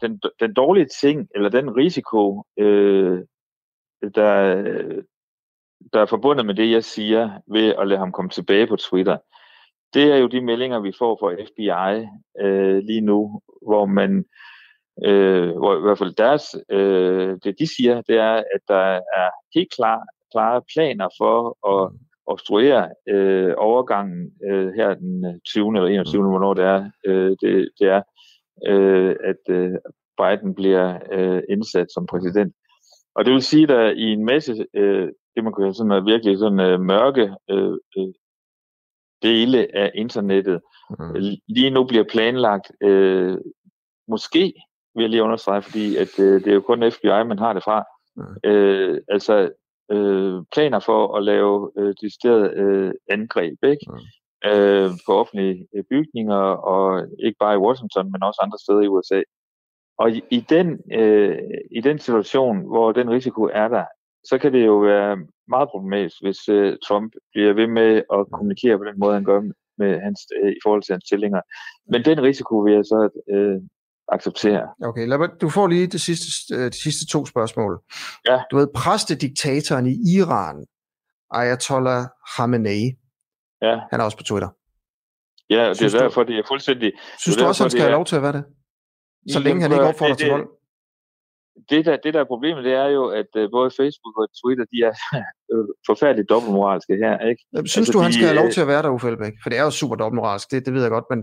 den, 0.00 0.20
den 0.40 0.54
dårlige 0.54 0.88
ting, 1.00 1.28
eller 1.34 1.48
den 1.48 1.76
risiko, 1.76 2.44
øh, 2.58 3.18
der, 4.14 4.62
der 5.92 6.00
er 6.00 6.06
forbundet 6.06 6.46
med 6.46 6.54
det, 6.54 6.70
jeg 6.70 6.84
siger, 6.84 7.30
ved 7.52 7.74
at 7.78 7.88
lade 7.88 7.98
ham 7.98 8.12
komme 8.12 8.30
tilbage 8.30 8.66
på 8.66 8.76
Twitter, 8.76 9.16
det 9.94 10.12
er 10.12 10.16
jo 10.16 10.26
de 10.26 10.40
meldinger, 10.40 10.80
vi 10.80 10.92
får 10.98 11.16
fra 11.20 11.32
FBI 11.32 12.06
øh, 12.46 12.78
lige 12.78 13.00
nu, 13.00 13.40
hvor 13.62 13.86
man 13.86 14.24
øh, 15.04 15.50
hvor 15.50 15.78
i 15.78 15.80
hvert 15.80 15.98
fald 15.98 16.14
deres, 16.14 16.44
øh, 16.70 17.38
det 17.44 17.54
de 17.58 17.76
siger, 17.76 18.02
det 18.02 18.16
er, 18.16 18.34
at 18.34 18.60
der 18.68 19.00
er 19.20 19.30
helt 19.54 19.72
klar, 19.76 20.02
klare 20.32 20.62
planer 20.74 21.08
for 21.18 21.38
at 21.74 21.92
obstruere 22.26 22.88
øh, 23.08 23.54
overgangen 23.56 24.32
øh, 24.50 24.72
her 24.72 24.94
den 24.94 25.40
20. 25.46 25.76
eller 25.76 25.88
21. 25.88 26.22
Mm. 26.22 26.28
hvornår 26.28 26.54
det 26.54 26.64
er, 26.64 26.90
øh, 27.06 27.30
det, 27.40 27.68
det 27.78 27.88
er 27.88 28.02
øh, 28.66 29.16
at 29.24 29.54
øh, 29.54 29.72
Biden 30.18 30.54
bliver 30.54 30.98
øh, 31.12 31.42
indsat 31.48 31.86
som 31.94 32.06
præsident. 32.06 32.54
Og 33.14 33.24
det 33.24 33.32
vil 33.32 33.42
sige, 33.42 33.62
at 33.62 33.68
der 33.68 33.90
i 33.90 34.12
en 34.12 34.24
masse, 34.24 34.66
øh, 34.74 35.08
det 35.34 35.44
man 35.44 35.52
have 35.58 35.74
sådan 35.74 36.06
virkelig 36.06 36.38
sådan 36.38 36.60
øh, 36.60 36.80
mørke 36.80 37.34
øh, 37.50 37.76
øh, 37.98 38.14
dele 39.22 39.76
af 39.76 39.90
internettet, 39.94 40.60
mm. 40.90 41.14
lige 41.48 41.70
nu 41.70 41.84
bliver 41.84 42.04
planlagt 42.10 42.72
øh, 42.82 43.38
måske 44.08 44.54
vil 44.94 45.02
jeg 45.02 45.10
lige 45.10 45.22
understrege, 45.22 45.62
fordi 45.62 45.96
at, 45.96 46.18
øh, 46.18 46.40
det 46.40 46.46
er 46.46 46.54
jo 46.54 46.60
kun 46.60 46.92
FBI, 46.92 47.24
man 47.26 47.38
har 47.38 47.52
det 47.52 47.64
fra. 47.64 47.84
Mm. 48.16 48.50
Øh, 48.50 49.00
altså 49.08 49.50
øh, 49.92 50.42
planer 50.52 50.78
for 50.78 51.16
at 51.16 51.22
lave 51.22 51.70
øh, 51.78 51.94
decideret 52.00 52.54
øh, 52.54 52.92
angreb 53.10 53.58
ikke? 53.64 53.86
Mm. 53.88 54.50
Øh, 54.50 54.90
på 55.06 55.12
offentlige 55.20 55.68
øh, 55.76 55.84
bygninger, 55.90 56.42
og 56.72 57.06
ikke 57.18 57.36
bare 57.40 57.54
i 57.54 57.64
Washington, 57.66 58.12
men 58.12 58.22
også 58.22 58.40
andre 58.42 58.58
steder 58.58 58.80
i 58.80 58.88
USA. 58.88 59.22
Og 59.98 60.10
i, 60.10 60.22
i, 60.30 60.40
den, 60.40 60.80
øh, 60.92 61.38
i 61.70 61.80
den 61.80 61.98
situation, 61.98 62.66
hvor 62.66 62.92
den 62.92 63.10
risiko 63.10 63.42
er 63.52 63.68
der, 63.68 63.84
så 64.24 64.38
kan 64.38 64.52
det 64.52 64.66
jo 64.66 64.76
være 64.78 65.18
meget 65.48 65.68
problematisk, 65.68 66.16
hvis 66.22 66.48
øh, 66.48 66.76
Trump 66.86 67.12
bliver 67.32 67.52
ved 67.52 67.66
med 67.66 68.02
at 68.12 68.18
mm. 68.26 68.30
kommunikere 68.32 68.78
på 68.78 68.84
den 68.84 68.98
måde, 68.98 69.14
han 69.14 69.24
gør 69.24 69.42
med 69.78 70.00
hans, 70.00 70.20
øh, 70.42 70.52
i 70.52 70.60
forhold 70.62 70.82
til 70.82 70.92
hans 70.92 71.04
stillinger. 71.04 71.40
Men 71.88 72.04
den 72.04 72.22
risiko 72.22 72.58
vil 72.58 72.74
jeg 72.74 72.84
så 72.84 73.00
øh, 73.34 73.60
acceptere. 74.08 74.68
Okay, 74.84 75.06
lad 75.06 75.18
mig, 75.18 75.28
du 75.40 75.48
får 75.48 75.66
lige 75.66 75.86
de 75.86 75.98
sidste, 75.98 76.54
øh, 76.54 76.64
de 76.64 76.82
sidste 76.82 77.06
to 77.06 77.26
spørgsmål. 77.26 77.82
Ja. 78.28 78.38
Du 78.50 78.56
ved, 78.56 78.68
præstediktatoren 78.74 79.86
i 79.86 79.96
Iran, 80.16 80.66
Ayatollah 81.30 82.04
Khamenei, 82.34 82.84
ja. 83.62 83.80
han 83.90 84.00
er 84.00 84.04
også 84.04 84.16
på 84.16 84.22
Twitter. 84.22 84.48
Ja, 85.50 85.68
det 85.68 85.76
synes 85.76 85.94
er 85.94 85.98
derfor, 85.98 86.22
det 86.22 86.38
er 86.38 86.42
fuldstændig... 86.48 86.92
Synes 87.18 87.36
du 87.36 87.44
også, 87.44 87.62
han 87.62 87.70
skal 87.70 87.82
have 87.82 87.92
lov 87.92 88.04
til 88.04 88.16
at 88.16 88.22
være 88.22 88.32
det? 88.32 88.44
Så 89.32 89.38
længe 89.38 89.62
han 89.62 89.72
ikke 89.72 89.84
opfordrer 89.84 90.14
det, 90.14 90.18
til 90.18 90.30
vold? 90.30 90.48
Det 91.70 91.84
der, 91.84 91.96
det 91.96 92.14
der 92.14 92.20
er 92.20 92.24
problemet, 92.24 92.64
det 92.64 92.72
er 92.72 92.88
jo, 92.88 93.04
at 93.20 93.30
uh, 93.40 93.50
både 93.56 93.70
Facebook 93.80 94.14
og 94.22 94.28
Twitter, 94.40 94.64
de 94.72 94.78
er 94.88 94.94
forfærdeligt 95.90 96.28
dobbeltmoralske 96.28 96.96
her, 96.96 97.18
ikke? 97.30 97.42
Synes 97.54 97.76
altså, 97.76 97.92
du, 97.92 97.98
han 97.98 98.12
skal 98.12 98.22
de, 98.22 98.30
have 98.32 98.40
lov 98.42 98.50
til 98.50 98.60
at 98.60 98.66
være 98.66 98.82
der, 98.82 98.90
Uffe 98.90 99.08
Elbæk? 99.08 99.32
For 99.42 99.50
det 99.50 99.58
er 99.58 99.62
jo 99.62 99.70
super 99.70 99.96
dobbeltmoralsk, 99.96 100.50
det, 100.50 100.66
det 100.66 100.74
ved 100.74 100.82
jeg 100.82 100.90
godt, 100.90 101.04
men 101.10 101.20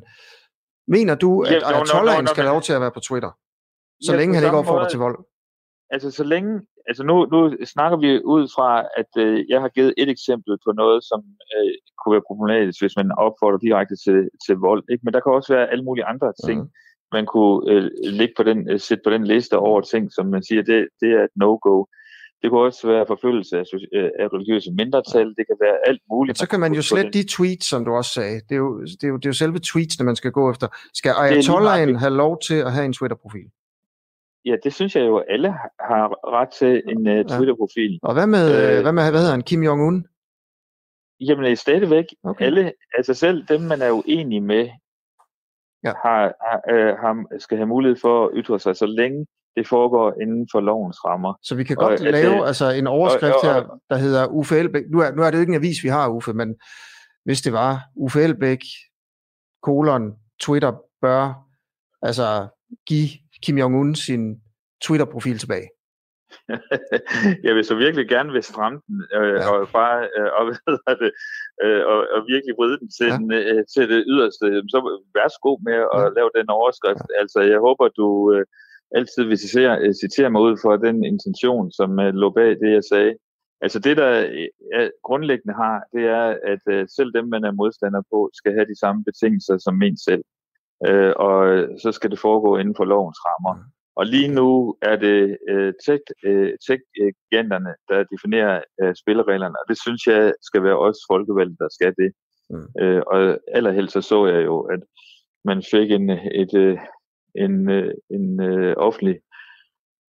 Mener 0.87 1.15
du, 1.15 1.41
at 1.41 1.51
ja, 1.51 1.67
Ayatollahen 1.67 2.27
skal 2.27 2.43
have 2.43 2.53
lov 2.53 2.61
til 2.61 2.73
at 2.73 2.81
være 2.81 2.91
på 2.91 2.99
Twitter? 2.99 3.31
Så 4.03 4.11
ja, 4.11 4.17
længe 4.19 4.35
han 4.35 4.43
ikke 4.43 4.57
opfordrer 4.57 4.89
til 4.89 4.99
vold? 4.99 5.17
Altså, 5.89 6.11
så 6.11 6.23
længe... 6.23 6.61
Altså, 6.87 7.03
nu, 7.03 7.25
nu 7.25 7.39
snakker 7.65 7.97
vi 7.97 8.23
ud 8.23 8.47
fra, 8.55 8.69
at 8.97 9.11
øh, 9.17 9.45
jeg 9.49 9.61
har 9.61 9.69
givet 9.69 9.93
et 9.97 10.09
eksempel 10.09 10.57
på 10.65 10.71
noget, 10.71 11.03
som 11.03 11.19
øh, 11.55 11.71
kunne 11.99 12.13
være 12.13 12.27
problematisk, 12.27 12.81
hvis 12.81 12.95
man 12.97 13.11
opfordrer 13.11 13.57
direkte 13.57 13.95
til, 14.05 14.29
til 14.45 14.55
vold. 14.55 14.83
Ikke? 14.91 15.01
Men 15.03 15.13
der 15.13 15.19
kan 15.19 15.31
også 15.31 15.53
være 15.53 15.71
alle 15.71 15.83
mulige 15.83 16.05
andre 16.05 16.33
ting, 16.45 16.59
mm. 16.61 16.69
man 17.11 17.25
kunne 17.25 17.71
øh, 17.71 17.89
ligge 18.03 18.33
på 18.37 18.43
den, 18.43 18.69
øh, 18.69 18.79
sætte 18.79 19.01
på 19.05 19.09
den 19.09 19.23
liste 19.23 19.57
over 19.57 19.81
ting, 19.81 20.11
som 20.13 20.25
man 20.25 20.43
siger, 20.43 20.63
det, 20.63 20.87
det 21.01 21.09
er 21.17 21.23
et 21.23 21.35
no-go. 21.35 21.85
Det 22.41 22.51
kan 22.51 22.57
også 22.59 22.87
være 22.87 23.05
forfølgelse 23.07 23.57
af, 23.57 23.63
øh, 23.93 24.09
af 24.19 24.27
religiøse 24.33 24.71
mindretal. 24.71 25.27
Det 25.27 25.47
kan 25.47 25.57
være 25.61 25.77
alt 25.87 26.01
muligt. 26.11 26.37
Så 26.37 26.47
kan 26.49 26.59
man 26.59 26.73
jo 26.73 26.81
slette 26.81 27.11
de 27.11 27.23
tweets, 27.27 27.67
som 27.69 27.85
du 27.85 27.91
også 27.91 28.11
sagde. 28.11 28.41
Det 28.49 28.55
er 28.55 28.63
jo, 28.67 28.81
det 28.81 29.03
er 29.03 29.07
jo, 29.07 29.15
det 29.15 29.25
er 29.25 29.29
jo 29.29 29.33
selve 29.33 29.59
tweetsene, 29.59 30.05
man 30.05 30.15
skal 30.15 30.31
gå 30.31 30.51
efter. 30.51 30.67
Skal 30.93 31.11
Ayatollahen 31.17 31.95
have 31.95 32.13
lov 32.13 32.39
til 32.47 32.55
at 32.55 32.71
have 32.73 32.85
en 32.85 32.93
Twitter-profil? 32.93 33.49
Ja, 34.45 34.55
det 34.63 34.73
synes 34.73 34.95
jeg 34.95 35.05
jo, 35.05 35.17
at 35.17 35.25
alle 35.29 35.49
har 35.79 36.31
ret 36.37 36.49
til 36.49 36.83
en 36.87 37.07
uh, 37.07 37.25
Twitter-profil. 37.37 37.99
Og 38.03 38.13
hvad 38.13 38.27
med, 38.27 38.45
øh, 38.77 38.81
hvad 38.81 38.93
med, 38.93 39.03
hvad 39.11 39.19
hedder 39.19 39.31
han, 39.31 39.41
Kim 39.41 39.63
Jong-un? 39.63 39.97
Jamen, 41.19 41.45
er 41.45 41.55
stadigvæk 41.55 42.05
okay. 42.23 42.45
alle, 42.45 42.73
altså 42.97 43.13
selv 43.13 43.45
dem, 43.47 43.61
man 43.61 43.81
er 43.81 43.91
uenig 43.91 44.43
med, 44.43 44.69
ja. 45.83 45.93
har, 46.03 46.33
har, 46.45 46.61
øh, 46.69 46.97
har, 46.97 47.39
skal 47.39 47.57
have 47.57 47.67
mulighed 47.67 47.97
for 48.01 48.25
at 48.25 48.31
ytre 48.33 48.59
sig, 48.59 48.75
så 48.75 48.85
længe 48.85 49.27
det 49.55 49.67
foregår 49.67 50.21
inden 50.21 50.47
for 50.51 50.59
lovens 50.59 51.05
rammer. 51.05 51.33
Så 51.43 51.55
vi 51.55 51.63
kan 51.63 51.75
godt 51.75 51.99
og, 51.99 52.11
lave 52.11 52.39
det, 52.39 52.47
altså 52.47 52.69
en 52.69 52.87
overskrift 52.87 53.35
og, 53.35 53.49
og, 53.49 53.53
her, 53.53 53.79
der 53.89 53.95
hedder 53.95 54.27
Uffe 54.27 54.57
Elbæk. 54.57 54.83
Nu 54.91 54.99
er, 54.99 55.11
nu 55.11 55.21
er 55.21 55.29
det 55.29 55.37
jo 55.37 55.41
ikke 55.41 55.51
en 55.51 55.63
avis, 55.63 55.83
vi 55.83 55.89
har, 55.89 56.09
Uffe, 56.09 56.33
men 56.33 56.55
hvis 57.25 57.41
det 57.41 57.53
var 57.53 57.79
Uffe 57.95 58.21
Elbæk, 58.21 58.59
kolon, 59.63 60.13
Twitter 60.41 60.73
bør 61.01 61.33
altså 62.01 62.47
give 62.87 63.09
Kim 63.43 63.57
Jong-un 63.57 63.95
sin 63.95 64.41
Twitter-profil 64.85 65.37
tilbage. 65.37 65.69
jeg 67.47 67.53
vil 67.55 67.65
så 67.65 67.75
virkelig 67.75 68.07
gerne 68.09 68.31
vil 68.31 68.43
stramme 68.43 68.81
den, 68.87 68.97
øh, 69.17 69.33
ja. 69.33 69.51
og 69.51 69.69
bare 69.79 69.97
øh, 70.17 70.29
og, 70.37 70.43
det, 71.01 71.11
øh, 71.63 71.83
og, 71.91 71.99
og 72.15 72.19
virkelig 72.33 72.53
vride 72.59 72.79
den 72.79 72.89
til, 72.97 73.07
ja. 73.07 73.17
den, 73.17 73.31
øh, 73.33 73.63
til 73.73 73.89
det 73.91 74.03
yderste. 74.13 74.45
Så 74.73 74.77
værsgo 75.17 75.51
med 75.67 75.77
at 75.95 76.01
ja. 76.01 76.09
lave 76.17 76.29
den 76.37 76.49
overskrift. 76.49 77.05
Ja. 77.09 77.19
Altså, 77.21 77.39
jeg 77.51 77.59
håber, 77.59 77.87
du... 77.87 78.07
Øh, 78.35 78.45
altid 78.95 79.23
vil 79.23 79.37
citere, 79.37 79.79
øh, 79.81 79.93
citere 79.93 80.29
mig 80.29 80.41
ud 80.41 80.57
for 80.61 80.77
den 80.77 81.03
intention, 81.03 81.71
som 81.71 81.89
uh, 81.91 82.13
lå 82.21 82.29
bag 82.29 82.49
det, 82.49 82.71
jeg 82.73 82.83
sagde. 82.83 83.13
Altså 83.61 83.79
det, 83.79 83.97
der 83.97 84.11
uh, 84.77 84.89
grundlæggende 85.03 85.53
har, 85.53 85.83
det 85.93 86.03
er, 86.19 86.27
at 86.53 86.89
selv 86.97 87.13
dem, 87.13 87.25
man 87.27 87.43
er 87.43 87.51
modstander 87.51 88.01
på, 88.11 88.29
skal 88.33 88.53
have 88.53 88.65
de 88.65 88.79
samme 88.79 89.03
betingelser 89.03 89.57
som 89.57 89.81
en 89.81 89.97
selv. 89.97 90.23
Og 91.15 91.37
så 91.81 91.91
skal 91.91 92.11
det 92.11 92.19
foregå 92.19 92.57
inden 92.57 92.75
for 92.75 92.85
lovens 92.85 93.19
rammer. 93.25 93.53
Mm. 93.55 93.69
Og 93.95 94.05
lige 94.05 94.27
nu 94.27 94.75
er 94.81 94.95
det 94.95 95.37
tech-giganterne, 96.65 97.73
der 97.89 98.03
definerer 98.13 98.61
spillereglerne, 99.01 99.55
og 99.61 99.65
det 99.69 99.77
synes 99.81 100.07
jeg 100.07 100.33
skal 100.41 100.63
være 100.63 100.77
os 100.77 100.97
folkevalgte, 101.11 101.55
der 101.59 101.69
skal 101.71 101.93
det. 102.01 102.11
Mm. 102.49 103.01
Og 103.07 103.39
allerhelst 103.57 103.93
så 103.93 104.01
så 104.01 104.25
jeg 104.25 104.45
jo, 104.45 104.59
at 104.61 104.79
man 105.45 105.63
fik 105.71 105.91
en, 105.91 106.09
et, 106.09 106.79
en, 107.35 107.69
øh, 107.69 107.93
en 108.09 108.41
øh, 108.41 108.73
offentlig 108.77 109.13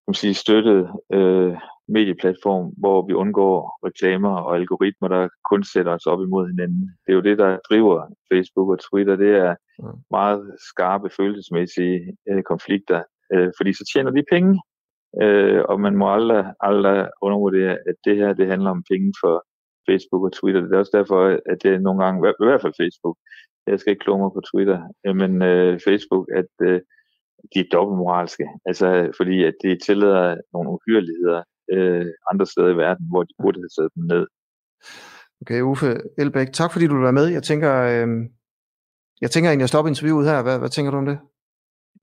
kan 0.02 0.10
man 0.10 0.14
sige, 0.14 0.34
støttet 0.34 0.90
øh, 1.12 1.56
medieplatform, 1.88 2.72
hvor 2.76 3.06
vi 3.06 3.12
undgår 3.12 3.78
reklamer 3.86 4.34
og 4.36 4.56
algoritmer, 4.56 5.08
der 5.08 5.28
kun 5.50 5.64
sætter 5.64 5.92
os 5.92 6.06
op 6.06 6.22
imod 6.22 6.46
hinanden. 6.48 6.82
Det 7.02 7.12
er 7.12 7.18
jo 7.18 7.28
det, 7.28 7.38
der 7.38 7.58
driver 7.68 8.14
Facebook 8.32 8.68
og 8.74 8.78
Twitter. 8.88 9.16
Det 9.16 9.32
er 9.46 9.54
meget 10.10 10.56
skarpe 10.70 11.10
følelsesmæssige 11.16 12.16
øh, 12.28 12.42
konflikter, 12.42 13.02
øh, 13.32 13.52
fordi 13.58 13.72
så 13.72 13.84
tjener 13.92 14.10
de 14.10 14.24
penge, 14.32 14.60
øh, 15.22 15.62
og 15.68 15.80
man 15.80 15.96
må 15.96 16.14
aldrig, 16.14 16.44
aldrig 16.60 17.08
undervurdere, 17.22 17.72
at 17.88 17.96
det 18.04 18.16
her 18.16 18.32
det 18.32 18.46
handler 18.46 18.70
om 18.70 18.84
penge 18.90 19.12
for 19.22 19.44
Facebook 19.88 20.22
og 20.24 20.32
Twitter. 20.32 20.60
Det 20.60 20.74
er 20.74 20.78
også 20.78 20.96
derfor, 20.98 21.38
at 21.52 21.58
det 21.62 21.82
nogle 21.82 22.04
gange, 22.04 22.18
i 22.18 22.46
hvert 22.46 22.62
fald 22.62 22.80
Facebook, 22.82 23.16
jeg 23.66 23.80
skal 23.80 23.90
ikke 23.90 24.04
kloge 24.04 24.22
mig 24.22 24.30
på 24.34 24.42
Twitter, 24.50 24.78
men 25.20 25.42
øh, 25.42 25.80
Facebook, 25.88 26.26
at 26.40 26.52
øh, 26.68 26.80
de 27.54 27.60
er 27.60 27.68
dobbeltmoralske. 27.72 28.46
Altså, 28.66 29.12
fordi 29.16 29.44
at 29.44 29.54
de 29.62 29.78
tillader 29.86 30.36
nogle 30.52 30.70
uhyreligheder 30.70 31.42
øh, 31.72 32.06
andre 32.30 32.46
steder 32.46 32.68
i 32.68 32.76
verden, 32.76 33.06
hvor 33.10 33.22
de 33.22 33.34
burde 33.42 33.60
have 33.60 33.74
sat 33.78 33.90
dem 33.96 34.04
ned. 34.12 34.26
Okay, 35.42 35.60
Uffe 35.60 36.00
Elbæk, 36.18 36.52
tak 36.52 36.72
fordi 36.72 36.86
du 36.86 36.94
vil 36.94 37.02
være 37.02 37.20
med. 37.20 37.26
Jeg 37.26 37.42
tænker, 37.42 37.72
øh, 37.92 38.08
jeg 39.20 39.30
tænker 39.30 39.50
egentlig 39.50 39.64
at 39.64 39.74
stoppe 39.74 39.90
interviewet 39.90 40.28
her. 40.30 40.42
Hvad, 40.42 40.58
hvad 40.58 40.68
tænker 40.68 40.90
du 40.90 40.98
om 40.98 41.06
det? 41.06 41.18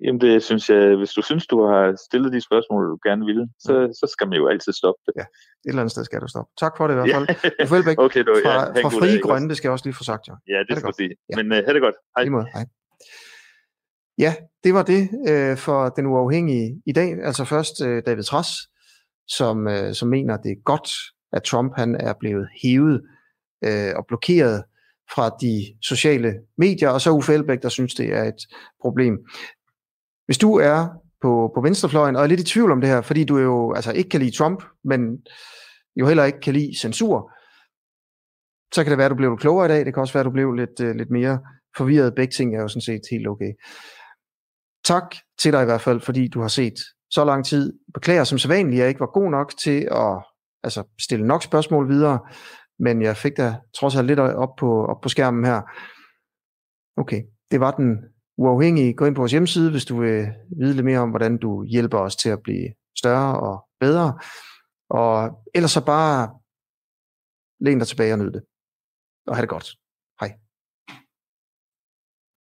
Jamen 0.03 0.21
det 0.21 0.43
synes 0.43 0.69
jeg, 0.69 0.95
hvis 0.95 1.11
du 1.17 1.21
synes, 1.21 1.47
du 1.47 1.57
har 1.65 1.95
stillet 2.07 2.33
de 2.33 2.41
spørgsmål, 2.41 2.83
du 2.93 2.97
gerne 3.07 3.25
ville, 3.25 3.49
så, 3.59 3.73
ja. 3.79 3.87
så 3.87 4.05
skal 4.13 4.27
man 4.27 4.37
jo 4.37 4.47
altid 4.47 4.73
stoppe 4.73 5.01
det. 5.05 5.13
Ja, 5.15 5.21
et 5.21 5.27
eller 5.65 5.81
andet 5.81 5.91
sted 5.91 6.03
skal 6.03 6.21
du 6.21 6.27
stoppe. 6.27 6.51
Tak 6.63 6.73
for 6.77 6.87
det 6.87 6.93
i 6.93 6.97
hvert 6.97 7.09
fald. 7.15 7.27
Ja. 7.29 7.63
Uffe 7.63 7.75
Elbæk 7.77 7.97
okay, 8.07 8.23
du, 8.27 8.33
fra, 8.45 8.55
ja, 8.75 8.83
fra 8.83 8.89
Frie 8.99 9.21
Grønne, 9.25 9.49
det 9.49 9.57
skal 9.57 9.67
jeg 9.67 9.73
også 9.73 9.85
lige 9.85 9.97
få 10.01 10.03
sagt. 10.03 10.27
Jo. 10.27 10.33
Ja, 10.47 10.59
det, 10.59 10.67
det 10.69 10.77
skal 10.77 10.91
du 10.91 10.97
sige. 11.03 11.13
Ja. 11.29 11.35
Men 11.39 11.45
uh, 11.51 11.57
have 11.65 11.73
det 11.77 11.81
godt. 11.87 11.95
Hej. 12.15 12.23
Lige 12.23 12.35
måde. 12.37 12.47
Hej. 12.55 12.65
Ja, 14.19 14.35
det 14.63 14.73
var 14.73 14.83
det 14.83 15.09
øh, 15.27 15.57
for 15.57 15.89
den 15.89 16.05
uafhængige 16.05 16.81
i 16.85 16.91
dag. 16.91 17.17
Altså 17.23 17.45
først 17.45 17.81
øh, 17.81 18.03
David 18.05 18.23
Tross, 18.23 18.49
som, 19.27 19.67
øh, 19.67 19.93
som 19.93 20.09
mener, 20.09 20.37
det 20.37 20.51
er 20.51 20.63
godt, 20.63 20.89
at 21.33 21.43
Trump 21.43 21.73
han 21.75 21.95
er 21.95 22.13
blevet 22.19 22.47
hævet 22.63 23.01
øh, 23.63 23.91
og 23.95 24.05
blokeret 24.07 24.63
fra 25.15 25.29
de 25.41 25.65
sociale 25.81 26.33
medier, 26.57 26.89
og 26.89 27.01
så 27.01 27.11
Uffe 27.11 27.33
Elbæk, 27.33 27.61
der 27.61 27.69
synes, 27.69 27.95
det 27.95 28.13
er 28.13 28.23
et 28.23 28.47
problem. 28.81 29.17
Hvis 30.25 30.37
du 30.37 30.55
er 30.55 30.87
på, 31.21 31.51
på 31.55 31.61
venstrefløjen 31.61 32.15
og 32.15 32.23
er 32.23 32.27
lidt 32.27 32.39
i 32.39 32.43
tvivl 32.43 32.71
om 32.71 32.81
det 32.81 32.89
her, 32.89 33.01
fordi 33.01 33.23
du 33.23 33.37
jo 33.37 33.73
altså 33.73 33.91
ikke 33.91 34.09
kan 34.09 34.19
lide 34.19 34.37
Trump, 34.37 34.63
men 34.83 35.01
jo 35.95 36.07
heller 36.07 36.23
ikke 36.23 36.39
kan 36.39 36.53
lide 36.53 36.79
censur, 36.79 37.31
så 38.73 38.83
kan 38.83 38.91
det 38.91 38.97
være, 38.97 39.05
at 39.05 39.11
du 39.11 39.15
blev 39.15 39.31
lidt 39.31 39.41
klogere 39.41 39.65
i 39.65 39.69
dag. 39.69 39.85
Det 39.85 39.93
kan 39.93 40.01
også 40.01 40.13
være, 40.13 40.21
at 40.21 40.25
du 40.25 40.31
blev 40.31 40.53
lidt, 40.53 40.79
øh, 40.81 40.95
lidt 40.95 41.09
mere 41.09 41.39
forvirret. 41.77 42.15
Begge 42.15 42.31
ting 42.31 42.55
er 42.55 42.61
jo 42.61 42.67
sådan 42.67 42.81
set 42.81 43.01
helt 43.11 43.27
okay. 43.27 43.51
Tak 44.93 45.15
til 45.41 45.53
dig 45.53 45.61
i 45.61 45.65
hvert 45.65 45.81
fald, 45.81 46.01
fordi 46.01 46.27
du 46.27 46.41
har 46.41 46.47
set 46.47 46.77
så 47.11 47.25
lang 47.25 47.45
tid. 47.45 47.79
Beklager 47.93 48.23
som 48.23 48.37
sædvanligt, 48.37 48.79
jeg 48.79 48.87
ikke 48.87 48.99
var 48.99 49.19
god 49.19 49.29
nok 49.31 49.57
til 49.57 49.87
at 49.91 50.23
altså, 50.63 50.83
stille 51.01 51.27
nok 51.27 51.43
spørgsmål 51.43 51.89
videre, 51.89 52.19
men 52.79 53.01
jeg 53.01 53.17
fik 53.17 53.37
da 53.37 53.59
trods 53.79 53.95
alt 53.95 54.07
lidt 54.07 54.19
op 54.19 54.55
på, 54.59 54.85
op 54.85 55.01
på 55.01 55.09
skærmen 55.09 55.45
her. 55.45 55.61
Okay, 57.01 57.21
det 57.51 57.59
var 57.59 57.71
den 57.71 57.97
uafhængige. 58.37 58.93
Gå 58.93 59.05
ind 59.05 59.15
på 59.15 59.21
vores 59.21 59.31
hjemmeside, 59.31 59.71
hvis 59.71 59.85
du 59.85 59.99
vil 60.01 60.27
vide 60.59 60.73
lidt 60.73 60.85
mere 60.85 60.99
om, 60.99 61.09
hvordan 61.09 61.37
du 61.37 61.63
hjælper 61.63 61.97
os 61.97 62.15
til 62.15 62.29
at 62.29 62.43
blive 62.43 62.67
større 62.97 63.39
og 63.39 63.67
bedre. 63.79 64.19
Og 64.89 65.13
ellers 65.55 65.71
så 65.71 65.85
bare 65.85 66.29
læn 67.59 67.79
dig 67.79 67.87
tilbage 67.87 68.13
og 68.13 68.19
nyd 68.19 68.31
det. 68.31 68.41
Og 69.27 69.35
have 69.35 69.41
det 69.41 69.49
godt. 69.49 69.69
Hej. 70.19 70.48